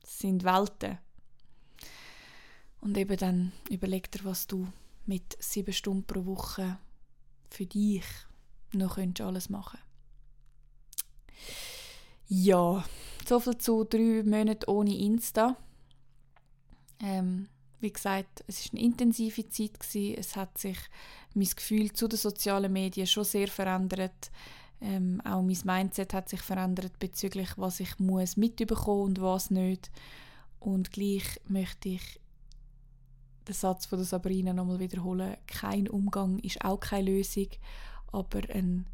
das 0.00 0.18
sind 0.18 0.44
Welten. 0.44 0.98
Und 2.80 2.98
eben 2.98 3.16
dann 3.16 3.52
überleg 3.70 4.10
dir, 4.10 4.24
was 4.24 4.48
du 4.48 4.66
mit 5.06 5.36
sieben 5.40 5.72
Stunden 5.72 6.04
pro 6.04 6.26
Woche 6.26 6.78
für 7.48 7.66
dich 7.66 8.04
noch 8.74 8.94
könntest 8.96 9.20
du 9.20 9.24
alles 9.24 9.48
machen. 9.48 9.78
Ja, 12.28 12.84
soviel 13.26 13.58
zu 13.58 13.84
drei 13.84 14.22
Monaten 14.24 14.70
ohne 14.70 14.96
Insta. 14.96 15.56
Ähm, 17.00 17.48
wie 17.80 17.92
gesagt, 17.92 18.44
es 18.46 18.64
war 18.64 18.78
eine 18.78 18.86
intensive 18.86 19.48
Zeit. 19.48 19.78
Gewesen. 19.78 20.14
Es 20.18 20.36
hat 20.36 20.56
sich 20.56 20.78
mein 21.34 21.48
Gefühl 21.48 21.92
zu 21.92 22.08
den 22.08 22.18
sozialen 22.18 22.72
Medien 22.72 23.06
schon 23.06 23.24
sehr 23.24 23.48
verändert. 23.48 24.30
Ähm, 24.80 25.20
auch 25.24 25.42
mein 25.42 25.58
Mindset 25.64 26.14
hat 26.14 26.28
sich 26.28 26.40
verändert 26.40 26.98
bezüglich, 26.98 27.50
was 27.56 27.80
ich 27.80 27.98
muss 27.98 28.36
mitbekommen 28.36 29.02
und 29.02 29.20
was 29.20 29.50
nicht. 29.50 29.90
Und 30.58 30.92
gleich 30.92 31.40
möchte 31.48 31.90
ich 31.90 32.20
den 33.46 33.54
Satz 33.54 33.86
von 33.86 33.98
der 33.98 34.06
Sabrina 34.06 34.52
nochmal 34.52 34.78
wiederholen. 34.78 35.36
Kein 35.46 35.88
Umgang 35.88 36.38
ist 36.38 36.64
auch 36.64 36.78
keine 36.78 37.10
Lösung 37.10 37.48
aber 38.12 38.40
ein 38.50 38.86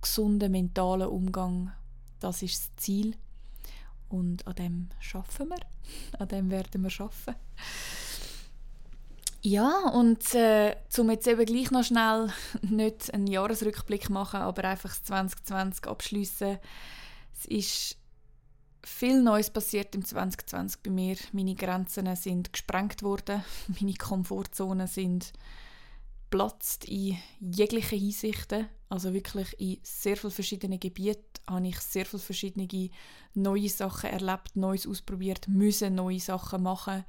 gesunder 0.00 0.48
mentaler 0.48 1.10
Umgang, 1.12 1.72
das 2.20 2.42
ist 2.42 2.62
das 2.62 2.76
Ziel. 2.76 3.16
Und 4.08 4.46
an 4.46 4.54
dem 4.54 4.88
schaffen 5.00 5.48
wir. 5.48 5.60
An 6.18 6.28
dem 6.28 6.50
werden 6.50 6.82
wir 6.82 6.90
schaffen. 6.90 7.34
Ja, 9.44 9.88
und 9.88 10.34
äh, 10.34 10.76
zum 10.88 11.10
jetzt 11.10 11.26
eben 11.26 11.44
gleich 11.44 11.72
noch 11.72 11.82
schnell 11.82 12.32
nicht 12.62 13.12
einen 13.12 13.26
Jahresrückblick 13.26 14.08
machen, 14.08 14.40
aber 14.40 14.64
einfach 14.64 14.90
das 14.90 15.02
2020 15.02 15.88
abschließen. 15.88 16.58
Es 17.34 17.46
ist 17.46 17.96
viel 18.84 19.20
Neues 19.20 19.50
passiert 19.50 19.94
im 19.96 20.04
2020 20.04 20.82
bei 20.82 20.90
mir. 20.90 21.16
Meine 21.32 21.56
Grenzen 21.56 22.14
sind 22.14 22.52
gesprengt 22.52 23.02
worden, 23.02 23.42
meine 23.80 23.94
Komfortzonen 23.94 24.86
sind 24.86 25.32
geplatzt 26.32 26.86
in 26.86 27.18
jeglichen 27.40 27.98
Hinsichten. 27.98 28.68
Also 28.88 29.12
wirklich 29.12 29.58
in 29.60 29.78
sehr 29.82 30.16
vielen 30.16 30.32
verschiedenen 30.32 30.80
Gebieten 30.80 31.20
habe 31.48 31.68
ich 31.68 31.78
sehr 31.78 32.06
viele 32.06 32.22
verschiedene 32.22 32.90
neue 33.34 33.68
Sachen 33.68 34.10
erlebt, 34.10 34.56
Neues 34.56 34.86
ausprobiert, 34.86 35.48
müssen 35.48 35.94
neue 35.94 36.20
Sachen 36.20 36.62
machen, 36.62 37.04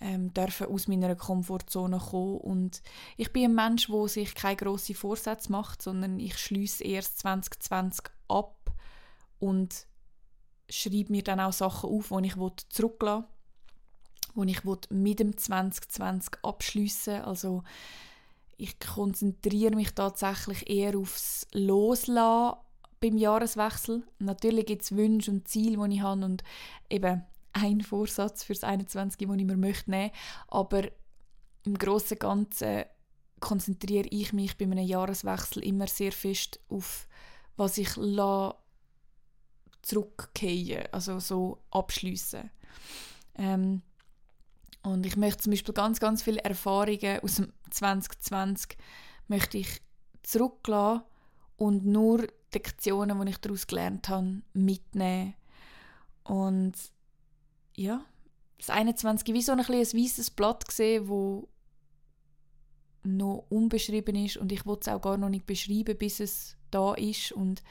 ähm, 0.00 0.32
dürfen 0.32 0.68
aus 0.68 0.86
meiner 0.86 1.14
Komfortzone 1.16 1.98
kommen. 1.98 2.38
Und 2.38 2.82
ich 3.16 3.32
bin 3.32 3.44
ein 3.44 3.54
Mensch, 3.54 3.88
der 3.88 4.08
sich 4.08 4.34
keine 4.34 4.56
grossen 4.56 4.94
Vorsätze 4.94 5.50
macht, 5.50 5.82
sondern 5.82 6.20
ich 6.20 6.36
schließe 6.36 6.84
erst 6.84 7.18
2020 7.20 8.04
ab 8.28 8.70
und 9.38 9.86
schreibe 10.70 11.12
mir 11.12 11.22
dann 11.22 11.40
auch 11.40 11.52
Sachen 11.52 11.90
auf, 11.90 12.08
die 12.08 12.26
ich 12.26 12.36
zurücklassen 12.68 13.24
will, 14.34 14.46
die 14.46 14.52
ich 14.52 14.90
mit 14.90 15.20
dem 15.20 15.36
2020 15.36 16.34
abschliessen 16.42 17.22
Also 17.22 17.62
ich 18.58 18.78
konzentriere 18.80 19.74
mich 19.74 19.94
tatsächlich 19.94 20.68
eher 20.68 20.98
aufs 20.98 21.46
Loslassen 21.52 22.58
beim 23.00 23.16
Jahreswechsel. 23.16 24.02
Natürlich 24.18 24.66
gibt 24.66 24.82
es 24.82 24.96
Wünsche 24.96 25.30
und 25.30 25.46
Ziele, 25.48 25.88
die 25.88 25.94
ich 25.94 26.02
habe 26.02 26.24
und 26.24 26.42
eben 26.90 27.24
ein 27.52 27.80
Vorsatz 27.80 28.42
fürs 28.42 28.64
21, 28.64 29.16
den 29.18 29.38
ich 29.38 29.46
mir 29.46 29.56
möchte 29.56 29.90
nehmen. 29.90 30.10
Aber 30.48 30.82
im 31.64 31.78
Großen 31.78 32.16
und 32.16 32.20
Ganzen 32.20 32.84
konzentriere 33.40 34.08
ich 34.08 34.32
mich 34.32 34.58
bei 34.58 34.64
einem 34.64 34.78
Jahreswechsel 34.84 35.62
immer 35.62 35.86
sehr 35.86 36.12
fest 36.12 36.60
auf, 36.68 37.06
was 37.56 37.78
ich 37.78 37.96
zurückkehren, 39.82 40.88
also 40.90 41.20
so 41.20 41.62
abschliessen. 41.70 42.50
Ähm, 43.36 43.82
und 44.82 45.04
ich 45.06 45.16
möchte 45.16 45.42
zum 45.42 45.52
Beispiel 45.52 45.74
ganz, 45.74 46.00
ganz 46.00 46.22
viele 46.22 46.42
Erfahrungen 46.44 47.20
aus 47.20 47.36
dem 47.36 47.52
2020 47.70 48.76
möchte 49.26 49.58
ich 49.58 49.80
zurücklassen 50.22 51.02
und 51.56 51.84
nur 51.84 52.26
die 52.26 52.58
Lektionen, 52.58 53.20
die 53.20 53.30
ich 53.30 53.38
daraus 53.38 53.66
gelernt 53.66 54.08
habe, 54.08 54.42
mitnehmen. 54.52 55.34
Und 56.24 56.74
ja, 57.76 58.04
das 58.58 58.70
21 58.70 59.34
wie 59.34 59.42
so 59.42 59.52
ein, 59.52 59.60
ein 59.60 59.68
weißes 59.68 60.30
Blatt 60.30 60.66
gesehen, 60.66 61.08
wo 61.08 61.48
noch 63.04 63.46
unbeschrieben 63.48 64.16
ist 64.16 64.36
und 64.36 64.52
ich 64.52 64.66
will 64.66 64.76
es 64.80 64.88
auch 64.88 65.00
gar 65.00 65.16
noch 65.16 65.28
nicht 65.28 65.46
beschreiben, 65.46 65.96
bis 65.96 66.20
es 66.20 66.56
da 66.70 66.94
ist 66.94 67.32
und 67.32 67.62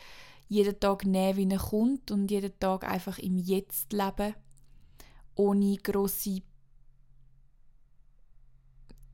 jeden 0.47 0.79
Tag 0.79 1.05
nehmen, 1.05 1.37
wie 1.37 1.53
er 1.53 1.59
kommt 1.59 2.09
und 2.11 2.31
jeden 2.31 2.57
Tag 2.59 2.83
einfach 2.89 3.19
im 3.19 3.37
Jetzt 3.37 3.91
leben, 3.93 4.33
ohne 5.35 5.77
grosse 5.77 6.41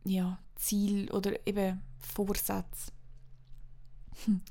ja, 0.05 0.39
Ziel 0.55 1.11
oder 1.11 1.45
eben 1.47 1.81
Vorsätze. 1.97 2.91
Hm. 4.25 4.41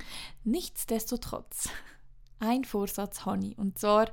Nichtsdestotrotz, 0.44 1.68
ein 2.38 2.64
Vorsatz 2.64 3.24
habe 3.24 3.46
ich. 3.46 3.58
Und 3.58 3.78
zwar 3.78 4.10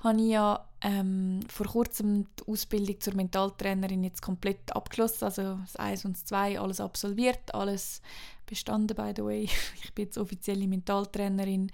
habe 0.00 0.20
ich 0.20 0.30
ja 0.30 0.68
ähm, 0.80 1.40
vor 1.48 1.66
kurzem 1.66 2.26
die 2.38 2.50
Ausbildung 2.50 3.00
zur 3.00 3.14
Mentaltrainerin 3.14 4.02
jetzt 4.02 4.20
komplett 4.20 4.74
abgeschlossen. 4.74 5.24
Also 5.24 5.56
das 5.56 5.76
1 5.76 6.04
und 6.04 6.16
das 6.16 6.24
2 6.24 6.58
alles 6.58 6.80
absolviert, 6.80 7.54
alles 7.54 8.02
bestanden, 8.46 8.96
by 8.96 9.12
the 9.16 9.24
way. 9.24 9.48
Ich 9.82 9.92
bin 9.94 10.06
jetzt 10.06 10.18
offizielle 10.18 10.66
Mentaltrainerin 10.66 11.70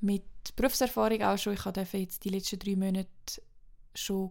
mit 0.00 0.24
Berufserfahrung 0.56 1.22
auch 1.22 1.38
schon. 1.38 1.54
Ich 1.54 1.62
durfte 1.62 1.98
jetzt 1.98 2.24
die 2.24 2.30
letzten 2.30 2.58
drei 2.58 2.74
Monate 2.74 3.08
schon 3.94 4.30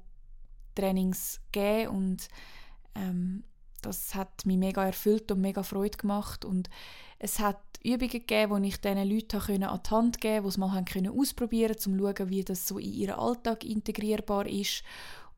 Trainings 0.75 1.39
geben 1.51 1.89
und 1.89 2.27
ähm, 2.95 3.43
das 3.81 4.15
hat 4.15 4.45
mich 4.45 4.57
mega 4.57 4.85
erfüllt 4.85 5.31
und 5.31 5.41
mega 5.41 5.63
Freude 5.63 5.97
gemacht 5.97 6.45
und 6.45 6.69
es 7.19 7.39
hat 7.39 7.59
Übungen 7.83 8.09
gegeben, 8.09 8.63
die 8.63 8.69
ich 8.69 8.81
diesen 8.81 9.09
Leuten 9.09 9.63
an 9.63 9.79
die 9.83 9.89
Hand 9.89 10.21
geben 10.21 10.35
konnte, 10.35 10.41
die 10.41 10.47
es 10.47 10.57
mal 10.57 10.85
können 10.85 11.19
ausprobieren 11.19 11.75
konnten, 11.75 11.99
um 11.99 12.13
zu 12.13 12.15
schauen, 12.17 12.29
wie 12.29 12.43
das 12.43 12.67
so 12.67 12.77
in 12.77 12.93
ihren 12.93 13.19
Alltag 13.19 13.63
integrierbar 13.63 14.47
ist 14.47 14.83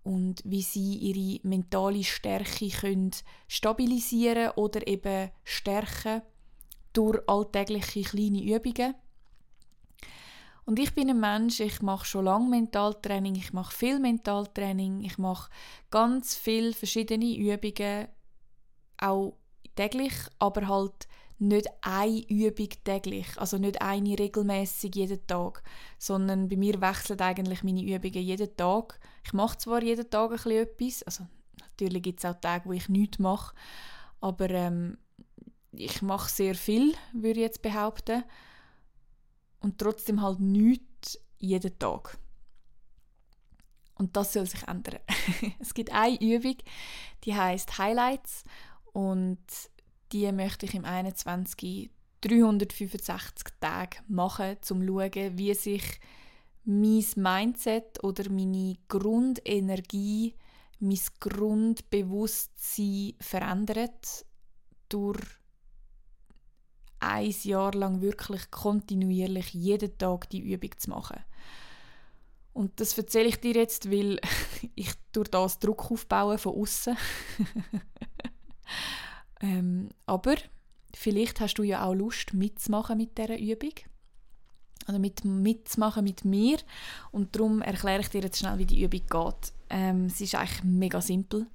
und 0.03 0.41
wie 0.43 0.61
sie 0.61 0.95
ihre 0.95 1.47
mentale 1.47 2.03
Stärke 2.03 2.69
können 2.69 3.11
stabilisieren 3.47 4.51
oder 4.55 4.85
eben 4.87 5.29
stärken 5.43 6.23
durch 6.93 7.19
alltägliche 7.27 8.01
kleine 8.01 8.43
Übungen. 8.43 8.95
Und 10.65 10.79
ich 10.79 10.93
bin 10.93 11.09
ein 11.09 11.19
Mensch, 11.19 11.59
ich 11.59 11.81
mache 11.81 12.05
schon 12.05 12.25
lange 12.25 12.49
Mentaltraining, 12.49 13.35
ich 13.35 13.53
mache 13.53 13.75
viel 13.75 13.99
Mentaltraining, 13.99 15.03
ich 15.03 15.17
mache 15.17 15.49
ganz 15.89 16.35
viele 16.35 16.73
verschiedene 16.73 17.35
Übungen 17.35 18.07
auch 19.01 19.37
täglich, 19.75 20.13
aber 20.39 20.67
halt 20.67 21.07
nicht 21.39 21.67
eine 21.81 22.23
Übung 22.29 22.69
täglich, 22.83 23.27
also 23.37 23.57
nicht 23.57 23.81
eine 23.81 24.17
regelmäßig 24.17 24.95
jeden 24.95 25.25
Tag, 25.25 25.63
sondern 25.97 26.47
bei 26.49 26.55
mir 26.55 26.79
wechseln 26.81 27.19
eigentlich 27.19 27.63
meine 27.63 27.81
Übungen 27.81 28.23
jeden 28.23 28.55
Tag. 28.55 28.99
Ich 29.23 29.33
mache 29.33 29.57
zwar 29.57 29.81
jeden 29.81 30.09
Tag 30.09 30.31
ein 30.31 30.37
bisschen 30.37 30.51
etwas, 30.51 31.03
also 31.03 31.27
natürlich 31.59 32.03
gibt 32.03 32.19
es 32.19 32.25
auch 32.25 32.39
Tage, 32.39 32.65
wo 32.65 32.73
ich 32.73 32.89
nichts 32.89 33.17
mache, 33.17 33.55
aber 34.19 34.49
ähm, 34.51 34.99
ich 35.71 36.01
mache 36.03 36.29
sehr 36.29 36.53
viel, 36.53 36.93
würde 37.13 37.39
ich 37.39 37.45
jetzt 37.45 37.61
behaupten, 37.61 38.23
und 39.61 39.77
trotzdem 39.77 40.21
halt 40.21 40.39
nichts 40.39 41.19
jeden 41.37 41.77
Tag. 41.79 42.17
Und 43.95 44.15
das 44.17 44.33
soll 44.33 44.47
sich 44.47 44.67
ändern. 44.67 44.99
es 45.59 45.73
gibt 45.73 45.91
eine 45.91 46.19
Übung, 46.19 46.57
die 47.23 47.35
heißt 47.35 47.77
Highlights 47.77 48.43
und 48.93 49.39
die 50.11 50.31
möchte 50.31 50.65
ich 50.65 50.73
im 50.73 50.85
21. 50.85 51.89
365 52.21 53.47
Tage 53.59 53.97
machen, 54.07 54.51
um 54.51 54.61
zu 54.61 54.75
schauen, 54.75 55.37
wie 55.37 55.53
sich 55.55 55.99
mein 56.63 57.03
Mindset 57.15 58.03
oder 58.03 58.29
meine 58.29 58.75
Grundenergie, 58.87 60.35
mein 60.79 60.99
Grundbewusstsein 61.19 63.15
verändert 63.19 64.25
durch 64.89 65.19
ein 66.99 67.33
Jahr 67.43 67.73
lang 67.73 68.01
wirklich 68.01 68.51
kontinuierlich 68.51 69.53
jeden 69.53 69.97
Tag 69.97 70.29
die 70.29 70.41
Übung 70.53 70.77
zu 70.77 70.91
machen. 70.91 71.19
Und 72.53 72.79
das 72.79 72.95
erzähle 72.97 73.29
ich 73.29 73.39
dir 73.39 73.53
jetzt, 73.53 73.89
weil 73.89 74.19
ich 74.75 74.93
durch 75.11 75.29
das 75.29 75.57
Druck 75.59 75.89
aufbauen 75.89 76.37
von 76.37 76.53
außen. 76.55 76.95
Ähm, 79.41 79.89
aber 80.05 80.35
vielleicht 80.93 81.39
hast 81.39 81.55
du 81.55 81.63
ja 81.63 81.85
auch 81.85 81.93
Lust 81.93 82.33
mitzumachen 82.33 82.97
mit 82.97 83.17
dieser 83.17 83.39
Übung. 83.39 83.73
Oder 84.87 84.99
mit, 84.99 85.23
mitzumachen 85.25 86.03
mit 86.03 86.25
mir. 86.25 86.57
Und 87.11 87.35
darum 87.35 87.61
erkläre 87.61 88.01
ich 88.01 88.09
dir 88.09 88.21
jetzt 88.21 88.39
schnell, 88.39 88.57
wie 88.57 88.65
die 88.65 88.83
Übung 88.83 89.01
geht. 89.07 89.53
Ähm, 89.69 90.05
es 90.05 90.19
ist 90.21 90.35
eigentlich 90.35 90.63
mega 90.63 91.01
simpel. 91.01 91.47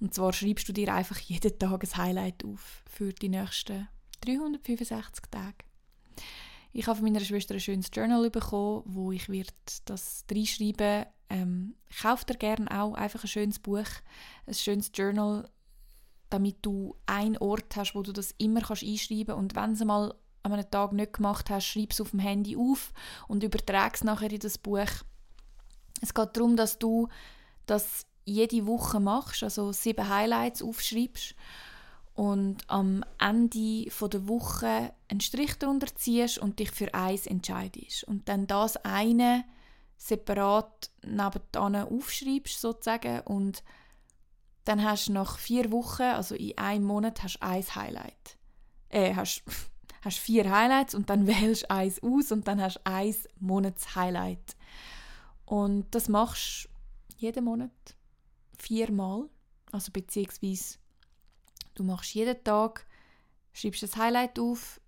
Und 0.00 0.14
zwar 0.14 0.32
schreibst 0.32 0.68
du 0.68 0.72
dir 0.72 0.92
einfach 0.92 1.18
jeden 1.18 1.58
Tag 1.58 1.84
ein 1.84 1.96
Highlight 1.96 2.44
auf 2.44 2.82
für 2.86 3.12
die 3.12 3.28
nächsten 3.28 3.88
365 4.22 5.26
Tage. 5.30 5.56
Ich 6.72 6.86
habe 6.86 6.96
von 6.96 7.04
meiner 7.04 7.24
Schwester 7.24 7.54
ein 7.54 7.60
schönes 7.60 7.90
Journal 7.92 8.30
bekommen, 8.30 8.82
wo 8.86 9.12
ich 9.12 9.28
das 9.84 10.24
reinschreiben 10.30 11.06
ähm, 11.28 11.74
Kauf 12.00 12.24
dir 12.24 12.36
gerne 12.36 12.70
auch 12.70 12.94
einfach 12.94 13.24
ein 13.24 13.28
schönes 13.28 13.58
Buch, 13.58 13.86
ein 14.46 14.54
schönes 14.54 14.90
Journal, 14.94 15.48
damit 16.32 16.58
du 16.62 16.96
einen 17.06 17.36
Ort 17.38 17.76
hast, 17.76 17.94
wo 17.94 18.02
du 18.02 18.12
das 18.12 18.34
immer 18.38 18.60
kannst 18.60 18.82
einschreiben 18.82 19.26
kannst. 19.26 19.38
Und 19.38 19.56
wenn 19.56 19.70
du 19.70 19.72
es 19.74 19.84
mal 19.84 20.14
an 20.42 20.52
einem 20.52 20.70
Tag 20.70 20.92
nicht 20.92 21.12
gemacht 21.12 21.50
hast, 21.50 21.66
schreib 21.66 21.92
es 21.92 22.00
auf 22.00 22.10
dem 22.10 22.20
Handy 22.20 22.56
auf 22.56 22.92
und 23.28 23.42
übertrag 23.42 23.94
es 23.94 24.04
nachher 24.04 24.32
in 24.32 24.40
das 24.40 24.58
Buch. 24.58 24.88
Es 26.00 26.14
geht 26.14 26.36
darum, 26.36 26.56
dass 26.56 26.78
du 26.78 27.08
das 27.66 28.06
jede 28.24 28.66
Woche 28.66 29.00
machst, 29.00 29.42
also 29.42 29.72
sieben 29.72 30.08
Highlights 30.08 30.62
aufschreibst 30.62 31.34
und 32.14 32.58
am 32.68 33.04
Ende 33.18 33.84
der 33.86 34.28
Woche 34.28 34.92
einen 35.08 35.20
Strich 35.20 35.58
darunter 35.58 35.94
ziehst 35.94 36.38
und 36.38 36.58
dich 36.58 36.70
für 36.70 36.92
eins 36.94 37.26
entscheidest. 37.26 38.04
Und 38.04 38.28
dann 38.28 38.46
das 38.46 38.76
eine 38.84 39.44
separat 39.96 40.90
nebenan 41.04 41.86
aufschreibst 41.86 42.60
sozusagen 42.60 43.20
und 43.20 43.62
dann 44.64 44.84
hast 44.84 45.08
du 45.08 45.12
nach 45.12 45.38
vier 45.38 45.70
Wochen, 45.72 46.02
also 46.02 46.34
in 46.34 46.56
einem 46.58 46.84
Monat, 46.84 47.22
hast 47.22 47.42
ein 47.42 47.62
Highlight. 47.62 48.36
Äh, 48.88 49.14
hast, 49.14 49.42
hast 50.02 50.18
vier 50.18 50.50
Highlights 50.50 50.94
und 50.94 51.10
dann 51.10 51.26
wählst 51.26 51.64
du 51.64 51.70
eins 51.70 52.02
aus 52.02 52.32
und 52.32 52.46
dann 52.46 52.60
hast 52.60 52.76
du 52.76 52.80
ein 52.84 53.14
Monats-Highlight. 53.40 54.56
Und 55.44 55.94
das 55.94 56.08
machst 56.08 56.68
du 57.10 57.16
jeden 57.18 57.44
Monat 57.44 57.70
viermal. 58.58 59.28
Also 59.72 59.90
beziehungsweise 59.90 60.78
du 61.74 61.84
machst 61.84 62.14
jeden 62.14 62.42
Tag, 62.44 62.86
schreibst 63.52 63.82
das 63.82 63.96
Highlight 63.96 64.38
auf 64.38 64.80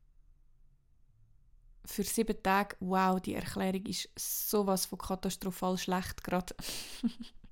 für 1.84 2.04
sieben 2.04 2.42
Tage. 2.42 2.76
Wow, 2.80 3.20
die 3.20 3.34
Erklärung 3.34 3.84
ist 3.86 4.08
sowas 4.16 4.86
von 4.86 4.98
katastrophal 4.98 5.76
schlecht 5.76 6.22
gerade. 6.24 6.54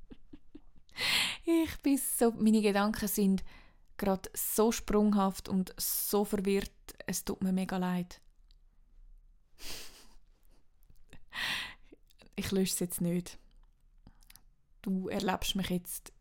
ich 1.44 1.76
bin 1.82 1.98
so, 1.98 2.32
meine 2.32 2.60
Gedanken 2.60 3.08
sind 3.08 3.44
gerade 3.96 4.30
so 4.34 4.72
sprunghaft 4.72 5.48
und 5.48 5.74
so 5.78 6.24
verwirrt. 6.24 6.72
Es 7.06 7.24
tut 7.24 7.42
mir 7.42 7.52
mega 7.52 7.76
leid. 7.76 8.20
Ich 12.36 12.50
lösche 12.50 12.72
es 12.72 12.80
jetzt 12.80 13.00
nicht. 13.00 13.38
Du 14.82 15.08
erlebst 15.08 15.54
mich 15.54 15.70
jetzt, 15.70 16.12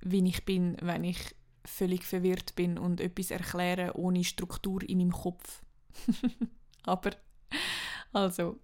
wie 0.00 0.26
ich 0.26 0.44
bin, 0.44 0.76
wenn 0.80 1.04
ich 1.04 1.34
völlig 1.64 2.04
verwirrt 2.04 2.54
bin 2.54 2.78
und 2.78 3.00
etwas 3.00 3.30
erkläre 3.30 3.94
ohne 3.96 4.24
Struktur 4.24 4.82
in 4.82 4.98
meinem 4.98 5.12
Kopf. 5.12 5.62
Aber, 6.84 7.10
also, 8.12 8.58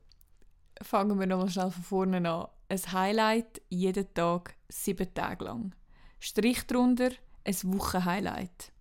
fangen 0.81 1.19
wir 1.19 1.27
nochmal 1.27 1.51
schnell 1.51 1.71
von 1.71 1.83
vorne 1.83 2.31
an. 2.31 2.49
Ein 2.75 2.93
Highlight 2.93 3.63
jeden 3.69 4.13
Tag, 4.15 4.57
sieben 4.69 5.15
Tage 5.15 5.45
lang. 5.45 5.77
Strich 6.19 6.67
drunter, 6.67 7.11
ein 7.45 7.57
Wochenhighlight. 7.63 8.73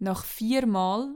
Nach 0.00 0.24
vier 0.24 0.66
Mal, 0.66 1.14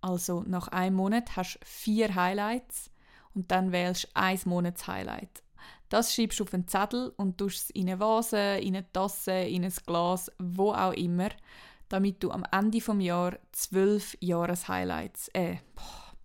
also 0.00 0.42
nach 0.44 0.66
einem 0.66 0.96
Monat, 0.96 1.36
hast 1.36 1.60
du 1.60 1.64
vier 1.64 2.12
Highlights 2.16 2.90
und 3.34 3.52
dann 3.52 3.70
wählst 3.70 4.06
du 4.06 4.08
ein 4.14 4.40
Monats-Highlight. 4.46 5.44
Das 5.88 6.12
schreibst 6.12 6.40
du 6.40 6.42
auf 6.42 6.54
einen 6.54 6.66
Zettel 6.66 7.12
und 7.16 7.38
tust 7.38 7.66
es 7.66 7.70
in 7.70 7.88
eine 7.88 8.00
Vase, 8.00 8.58
in 8.58 8.74
eine 8.74 8.92
Tasse, 8.92 9.30
in 9.30 9.64
ein 9.64 9.74
Glas, 9.86 10.28
wo 10.40 10.72
auch 10.72 10.94
immer, 10.94 11.28
damit 11.88 12.20
du 12.24 12.32
am 12.32 12.44
Ende 12.50 12.80
vom 12.80 13.00
Jahr 13.00 13.38
zwölf 13.52 14.16
Jahreshighlights, 14.18 15.28
äh, 15.34 15.58
boah. 15.76 16.16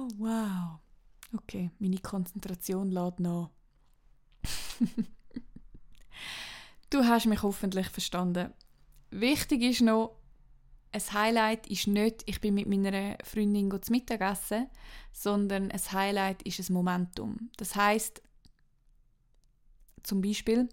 Oh, 0.00 0.08
wow. 0.18 0.80
Okay, 1.36 1.70
meine 1.78 1.98
Konzentration 1.98 2.90
lädt 2.90 3.20
nach. 3.20 3.50
du 6.90 7.04
hast 7.04 7.26
mich 7.26 7.42
hoffentlich 7.42 7.88
verstanden. 7.88 8.52
Wichtig 9.10 9.62
ist 9.62 9.82
noch, 9.82 10.16
ein 10.92 11.12
Highlight 11.12 11.68
ist 11.68 11.86
nicht, 11.86 12.22
ich 12.26 12.40
bin 12.40 12.54
mit 12.54 12.66
meiner 12.66 13.16
Freundin 13.24 13.70
zu 13.80 13.92
Mittagessen, 13.92 14.68
sondern 15.12 15.70
ein 15.70 15.92
Highlight 15.92 16.42
ist 16.42 16.58
ein 16.58 16.72
Momentum. 16.72 17.50
Das 17.56 17.76
heißt, 17.76 18.20
zum 20.02 20.20
Beispiel, 20.20 20.68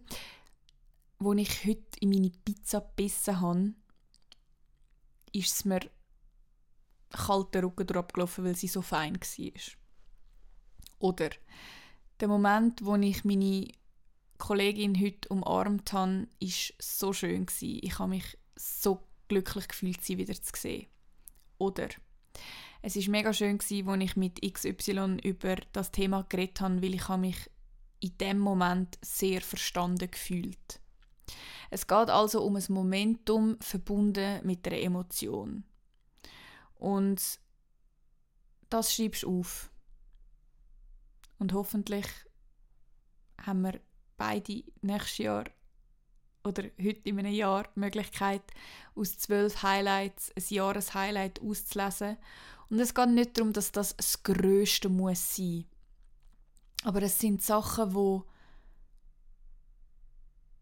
wo 1.20 1.34
ich 1.34 1.66
heute 1.66 2.00
in 2.00 2.10
meine 2.10 2.32
Pizza 2.32 2.82
gebissen 2.82 3.42
habe, 3.42 3.74
ist 5.34 5.54
es 5.54 5.66
mir 5.66 5.82
kalter 7.12 7.64
Rücken 7.64 7.88
durchgelaufen, 7.88 8.46
weil 8.46 8.56
sie 8.56 8.68
so 8.68 8.82
fein 8.82 9.16
war. 9.16 9.62
Oder 11.00 11.30
der 12.20 12.28
Moment, 12.28 12.84
wo 12.84 12.96
ich 12.96 13.24
meine 13.24 13.68
Kollegin 14.38 15.00
heute 15.00 15.30
umarmt 15.30 15.94
habe, 15.94 16.28
war 16.40 16.76
so 16.80 17.14
schön. 17.14 17.46
Ich 17.62 18.00
habe 18.00 18.10
mich 18.10 18.38
so 18.56 19.08
glücklich 19.28 19.68
gefühlt, 19.68 20.04
sie 20.04 20.18
wieder 20.18 20.34
zu 20.34 20.52
sehen. 20.56 20.88
Oder 21.58 21.90
es 22.82 22.96
ist 22.96 23.08
mega 23.08 23.34
schön 23.34 23.60
als 23.60 23.72
ich 23.72 24.16
mit 24.16 24.42
XY 24.42 25.18
über 25.24 25.56
das 25.74 25.92
Thema 25.92 26.24
geredet 26.30 26.62
habe, 26.62 26.82
weil 26.82 26.96
ich 26.96 27.10
mich 27.10 27.50
in 28.00 28.18
dem 28.20 28.40
Moment 28.40 28.98
sehr 29.02 29.42
verstanden 29.42 30.10
gefühlt. 30.12 30.80
Es 31.70 31.88
geht 31.88 32.10
also 32.10 32.44
um 32.44 32.56
ein 32.56 32.64
Momentum 32.70 33.58
verbunden 33.60 34.40
mit 34.46 34.66
einer 34.68 34.78
Emotion. 34.78 35.64
Und 36.78 37.40
das 38.70 38.94
schreibst 38.94 39.24
du 39.24 39.40
auf. 39.40 39.72
Und 41.40 41.54
hoffentlich 41.54 42.08
haben 43.42 43.62
wir 43.62 43.80
beide 44.18 44.64
nächstes 44.82 45.20
Jahr 45.20 45.46
oder 46.44 46.64
heute 46.82 47.10
in 47.10 47.20
einem 47.20 47.34
Jahr 47.34 47.64
die 47.76 47.80
Möglichkeit, 47.80 48.42
aus 48.96 49.18
zwölf 49.18 49.62
Highlights 49.64 50.32
ein 50.36 50.44
Jahreshighlight 50.48 51.42
auszulesen. 51.42 52.18
Und 52.70 52.80
es 52.80 52.94
geht 52.94 53.10
nicht 53.10 53.38
darum, 53.38 53.54
dass 53.54 53.72
das 53.72 53.96
das 53.96 54.24
Größte 54.24 54.90
muss 54.90 55.36
sein. 55.36 55.66
Aber 56.84 57.02
es 57.02 57.20
sind 57.20 57.42
Sachen, 57.44 57.94
die 57.94 58.22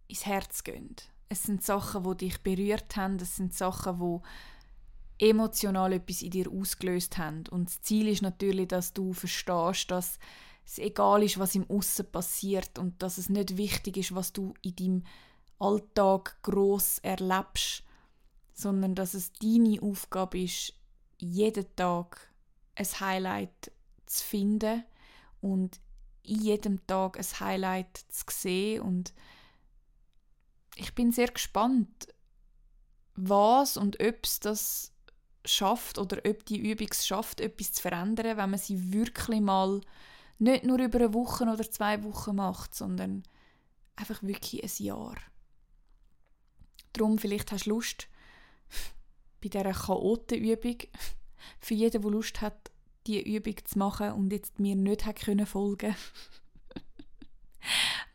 ins 0.08 0.26
Herz 0.26 0.64
gehen. 0.64 0.96
Es 1.30 1.44
sind 1.44 1.64
Sachen, 1.64 2.04
die 2.04 2.18
dich 2.26 2.42
berührt 2.42 2.96
haben. 2.96 3.18
Es 3.18 3.36
sind 3.36 3.54
Sachen, 3.54 4.00
die 4.00 4.20
emotional 5.20 5.94
etwas 5.94 6.22
in 6.22 6.32
dir 6.32 6.52
ausgelöst 6.52 7.18
haben. 7.18 7.44
Und 7.50 7.70
das 7.70 7.82
Ziel 7.82 8.08
ist 8.08 8.22
natürlich, 8.22 8.68
dass 8.68 8.94
du 8.94 9.14
verstehst, 9.14 9.92
dass 9.92 10.20
es 10.66 10.80
egal 10.80 11.24
ist, 11.24 11.40
was 11.40 11.56
im 11.56 11.70
Aussen 11.70 12.12
passiert 12.12 12.80
und 12.80 13.02
dass 13.02 13.18
es 13.18 13.30
nicht 13.30 13.58
wichtig 13.58 13.98
ist, 13.98 14.16
was 14.16 14.34
du 14.34 14.54
in 14.62 14.76
deinem 14.76 15.04
Alltag 15.60 16.42
groß 16.42 17.00
erlebst, 17.00 17.84
sondern 18.54 18.96
dass 18.96 19.14
es 19.14 19.32
deine 19.34 19.82
Aufgabe 19.82 20.40
ist, 20.40 20.74
jeden 21.18 21.76
Tag 21.76 22.34
ein 22.76 22.86
Highlight 23.00 23.72
zu 24.06 24.24
finden 24.24 24.84
und 25.42 25.80
in 26.24 26.42
jedem 26.42 26.86
Tag 26.88 27.18
ein 27.18 27.40
Highlight 27.40 27.98
zu 28.10 28.26
sehen 28.30 28.82
und 28.82 29.14
ich 30.76 30.94
bin 30.94 31.12
sehr 31.12 31.30
gespannt, 31.30 32.08
was 33.16 33.78
und 33.78 34.02
ob 34.02 34.26
es 34.26 34.40
das 34.42 34.95
schafft 35.46 35.98
oder 35.98 36.18
ob 36.28 36.46
die 36.46 36.72
Übung 36.72 36.88
es 36.92 37.06
schafft, 37.06 37.40
etwas 37.40 37.74
zu 37.74 37.82
verändern, 37.82 38.38
wenn 38.38 38.50
man 38.50 38.60
sie 38.60 38.94
wirklich 38.94 39.42
mal 39.42 39.82
nicht 40.40 40.66
nur 40.66 40.80
über 40.80 41.00
eine 41.00 41.14
Woche 41.14 41.46
oder 41.46 41.70
zwei 41.70 42.04
Wochen 42.04 42.36
macht, 42.36 42.76
sondern 42.76 43.24
einfach 43.96 44.22
wirklich 44.22 44.64
ein 44.64 44.84
Jahr. 44.84 45.16
Darum, 46.94 47.18
vielleicht 47.18 47.52
hast 47.52 47.66
du 47.66 47.72
Lust, 47.72 48.08
bei 49.42 49.50
dieser 49.50 49.72
Chaotenübung, 49.72 50.78
für 51.60 51.74
jeden, 51.74 52.02
der 52.02 52.12
Lust 52.12 52.42
hat, 52.42 52.72
diese 53.06 53.20
Übung 53.20 53.56
zu 53.64 53.78
machen 53.78 54.14
und 54.14 54.32
jetzt 54.32 54.60
mir 54.60 54.76
nicht 54.76 55.06
hat 55.06 55.18
können 55.18 55.46
folgen 55.46 55.96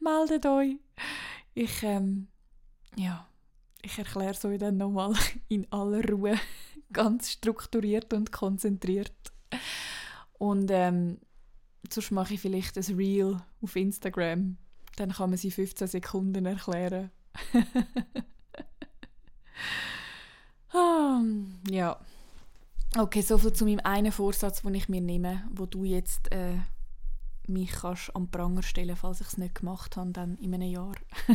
meldet 0.00 0.46
euch. 0.46 0.76
Ich, 1.54 1.82
ähm, 1.82 2.28
ja, 2.96 3.28
ich 3.82 3.98
erkläre 3.98 4.32
es 4.32 4.44
euch 4.44 4.58
dann 4.58 4.76
nochmal 4.76 5.14
in 5.48 5.70
aller 5.72 6.06
Ruhe, 6.08 6.38
ganz 6.92 7.30
strukturiert 7.30 8.12
und 8.12 8.32
konzentriert. 8.32 9.12
Und 10.38 10.70
ähm, 10.70 11.18
sonst 11.90 12.10
mache 12.10 12.34
ich 12.34 12.40
vielleicht 12.40 12.76
ein 12.76 12.96
Reel 12.96 13.40
auf 13.62 13.76
Instagram. 13.76 14.56
Dann 14.96 15.12
kann 15.12 15.30
man 15.30 15.38
sie 15.38 15.50
15 15.50 15.88
Sekunden 15.88 16.46
erklären. 16.46 17.10
Ah, 20.72 21.20
ja. 21.68 21.98
Okay, 22.96 23.22
soviel 23.22 23.52
zu 23.52 23.64
meinem 23.64 23.80
einen 23.80 24.12
Vorsatz, 24.12 24.62
den 24.62 24.74
ich 24.74 24.88
mir 24.88 25.00
nehme, 25.00 25.42
wo 25.50 25.66
du 25.66 25.84
jetzt 25.84 26.30
äh, 26.32 26.58
mich 27.46 27.72
kannst 27.72 28.14
am 28.14 28.30
Pranger 28.30 28.62
stellen, 28.62 28.96
falls 28.96 29.20
ich 29.20 29.26
es 29.28 29.38
nicht 29.38 29.56
gemacht 29.56 29.96
habe, 29.96 30.10
dann 30.10 30.36
in 30.38 30.54
einem 30.54 30.70
Jahr. 30.70 30.94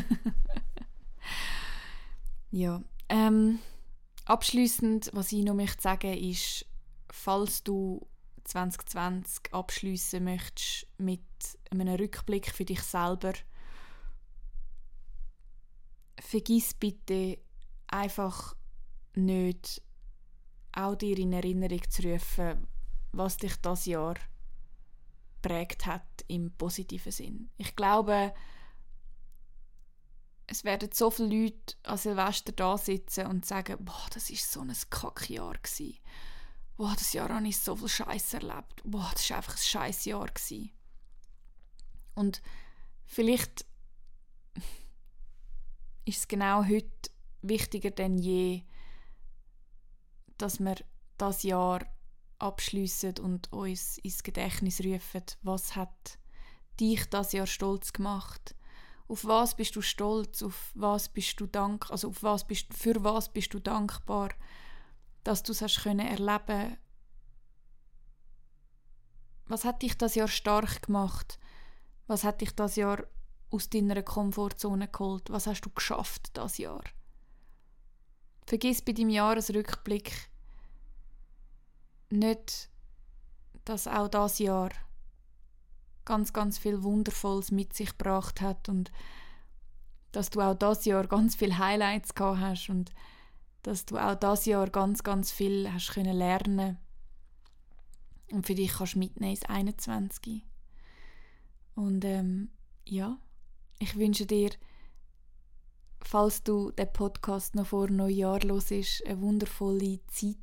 ja. 2.51 2.81
Ähm, 3.09 3.59
abschließend, 4.25 5.11
was 5.13 5.31
ich 5.31 5.43
noch 5.43 5.53
möchte 5.53 5.81
sagen, 5.81 6.13
ist, 6.13 6.65
falls 7.09 7.63
du 7.63 8.07
2020 8.43 9.53
abschließen 9.53 10.23
möchtest 10.23 10.87
mit 10.97 11.23
einem 11.71 11.95
Rückblick 11.95 12.51
für 12.51 12.65
dich 12.65 12.81
selber, 12.81 13.33
vergiss 16.19 16.73
bitte 16.73 17.39
einfach 17.87 18.55
nicht 19.15 19.81
auch 20.73 20.95
dir 20.95 21.17
in 21.17 21.33
Erinnerung 21.33 21.81
zu 21.89 22.03
rufen, 22.03 22.67
was 23.13 23.37
dich 23.37 23.55
das 23.57 23.85
Jahr 23.85 24.15
prägt 25.41 25.85
hat 25.85 26.25
im 26.27 26.51
positiven 26.51 27.11
Sinn. 27.11 27.49
Ich 27.57 27.75
glaube, 27.75 28.33
es 30.47 30.63
werden 30.63 30.89
so 30.91 31.09
viele 31.09 31.43
Leute 31.43 31.75
an 31.83 31.97
Silvester 31.97 32.51
da 32.51 32.77
sitzen 32.77 33.27
und 33.27 33.45
sagen, 33.45 33.83
boah, 33.83 34.07
das 34.13 34.29
ist 34.29 34.51
so 34.51 34.61
ein 34.61 34.73
Kackjahr 34.89 35.55
gsi. 35.61 35.99
Boah, 36.77 36.93
das 36.97 37.13
Jahr 37.13 37.29
habe 37.29 37.47
ich 37.47 37.57
so 37.57 37.75
viel 37.75 37.87
Scheiß 37.87 38.35
erlebt. 38.35 38.81
Boah, 38.83 39.09
das 39.13 39.23
ist 39.23 39.31
einfach 39.31 39.55
ein 39.55 39.63
scheiß 39.63 40.05
Jahr 40.05 40.27
gsi. 40.27 40.73
Und 42.13 42.41
vielleicht 43.05 43.65
ist 46.05 46.19
es 46.19 46.27
genau 46.27 46.63
heute 46.63 47.09
wichtiger 47.41 47.91
denn 47.91 48.17
je, 48.17 48.63
dass 50.37 50.59
wir 50.59 50.75
das 51.17 51.43
Jahr 51.43 51.85
abschließen 52.39 53.19
und 53.19 53.51
uns 53.51 53.97
ins 53.99 54.23
Gedächtnis 54.23 54.81
rufen, 54.81 55.23
was 55.41 55.75
hat 55.75 56.19
dich 56.79 57.05
das 57.09 57.31
Jahr 57.31 57.47
stolz 57.47 57.93
gemacht? 57.93 58.55
Auf 59.07 59.25
was 59.25 59.55
bist 59.55 59.75
du 59.75 59.81
stolz? 59.81 60.41
Auf 60.41 60.71
was 60.73 61.09
bist 61.09 61.39
du 61.39 61.45
dank? 61.45 61.89
Also 61.91 62.09
auf 62.09 62.23
was 62.23 62.45
bist 62.45 62.73
für 62.73 63.03
was 63.03 63.29
bist 63.29 63.53
du 63.53 63.59
dankbar, 63.59 64.29
dass 65.23 65.43
du 65.43 65.51
es 65.51 65.61
hast 65.61 65.83
können 65.83 66.07
erleben? 66.07 66.77
Was 69.47 69.63
hat 69.63 69.83
dich 69.83 69.95
das 69.97 70.15
Jahr 70.15 70.27
stark 70.27 70.83
gemacht? 70.83 71.37
Was 72.07 72.23
hat 72.23 72.41
dich 72.41 72.55
das 72.55 72.75
Jahr 72.75 73.03
aus 73.51 73.69
deiner 73.69 74.01
Komfortzone 74.01 74.87
geholt? 74.87 75.29
Was 75.29 75.45
hast 75.45 75.61
du 75.61 75.69
geschafft 75.69 76.31
das 76.33 76.57
Jahr? 76.57 76.83
Vergiss 78.47 78.81
bei 78.81 78.91
deinem 78.91 79.09
Jahresrückblick 79.09 80.29
nicht, 82.09 82.69
dass 83.65 83.87
auch 83.87 84.07
das 84.07 84.39
Jahr 84.39 84.69
ganz, 86.05 86.33
ganz 86.33 86.57
viel 86.57 86.83
Wundervolles 86.83 87.51
mit 87.51 87.73
sich 87.73 87.97
gebracht 87.97 88.41
hat 88.41 88.69
und 88.69 88.91
dass 90.11 90.29
du 90.29 90.39
auch 90.41 90.55
das 90.55 90.85
Jahr 90.85 91.07
ganz 91.07 91.35
viele 91.35 91.57
Highlights 91.57 92.15
gehabt 92.15 92.39
hast 92.39 92.69
und 92.69 92.91
dass 93.63 93.85
du 93.85 93.97
auch 93.97 94.15
das 94.15 94.45
Jahr 94.45 94.69
ganz, 94.69 95.03
ganz 95.03 95.31
viel 95.31 95.71
hast 95.71 95.93
können 95.93 96.15
lernen 96.15 96.77
und 98.31 98.45
für 98.45 98.55
dich 98.55 98.73
kannst 98.73 98.95
mitnehmen 98.95 99.31
ins 99.31 99.43
21. 99.43 100.43
Und 101.75 102.05
ähm, 102.05 102.49
ja, 102.85 103.17
ich 103.79 103.97
wünsche 103.97 104.25
dir, 104.25 104.51
falls 106.01 106.43
du 106.43 106.71
den 106.71 106.91
Podcast 106.93 107.55
noch 107.55 107.67
vor 107.67 107.89
Neujahr 107.89 108.39
los 108.41 108.71
ist, 108.71 109.05
eine 109.05 109.19
wundervolle 109.19 109.99
Zeit 110.07 110.37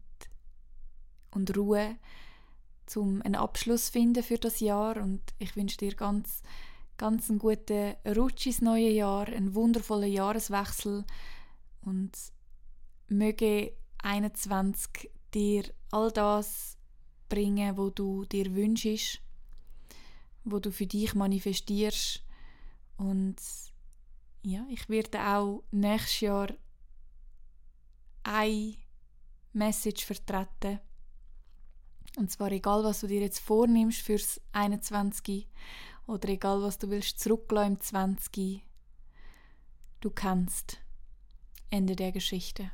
und 1.31 1.57
Ruhe, 1.57 1.97
zum 2.93 3.23
einen 3.23 3.37
Abschluss 3.37 3.89
finden 3.89 4.23
für 4.23 4.39
das 4.39 4.61
Jahr. 4.61 4.97
Und 4.99 5.23
ich 5.39 5.57
wünsche 5.57 5.79
dir 5.79 5.95
ganz 5.95 6.43
ganz 7.03 7.29
einen 7.29 7.41
guten 7.41 7.97
Rutsch 8.07 8.47
ins 8.47 8.61
neue 8.61 8.91
Jahr, 8.91 9.27
einen 9.27 9.55
wundervollen 9.55 10.13
Jahreswechsel. 10.13 11.05
Und 11.81 12.13
möge 13.09 13.73
21 14.03 15.11
dir 15.35 15.65
all 15.91 16.13
das 16.13 16.79
bringen, 17.29 17.77
wo 17.77 17.91
du 17.91 18.25
dir 18.27 18.55
wünschst, 18.55 19.21
wo 20.45 20.61
du 20.61 20.71
für 20.71 20.87
dich 20.87 21.15
manifestierst. 21.15 22.23
Und 22.99 23.37
ja, 24.43 24.65
ich 24.71 24.89
werde 24.89 25.21
auch 25.27 25.65
nächstes 25.71 26.21
Jahr 26.21 26.49
ein 28.23 28.77
Message 29.53 30.05
vertreten. 30.05 30.79
Und 32.17 32.31
zwar 32.31 32.53
egal, 32.53 32.85
was 32.85 33.01
du 33.01 33.07
dir 33.07 33.21
jetzt 33.21 33.41
vornimmst 33.41 34.01
fürs 34.01 34.41
21 34.53 35.49
oder 36.07 36.29
egal, 36.29 36.63
was 36.63 36.79
du 36.79 36.91
willst 36.91 37.21
zurücklassen 37.21 37.75
im 37.75 37.81
20. 37.81 38.63
Du 40.01 40.11
kannst. 40.11 40.79
Ende 41.71 41.97
der 41.97 42.13
Geschichte. 42.13 42.71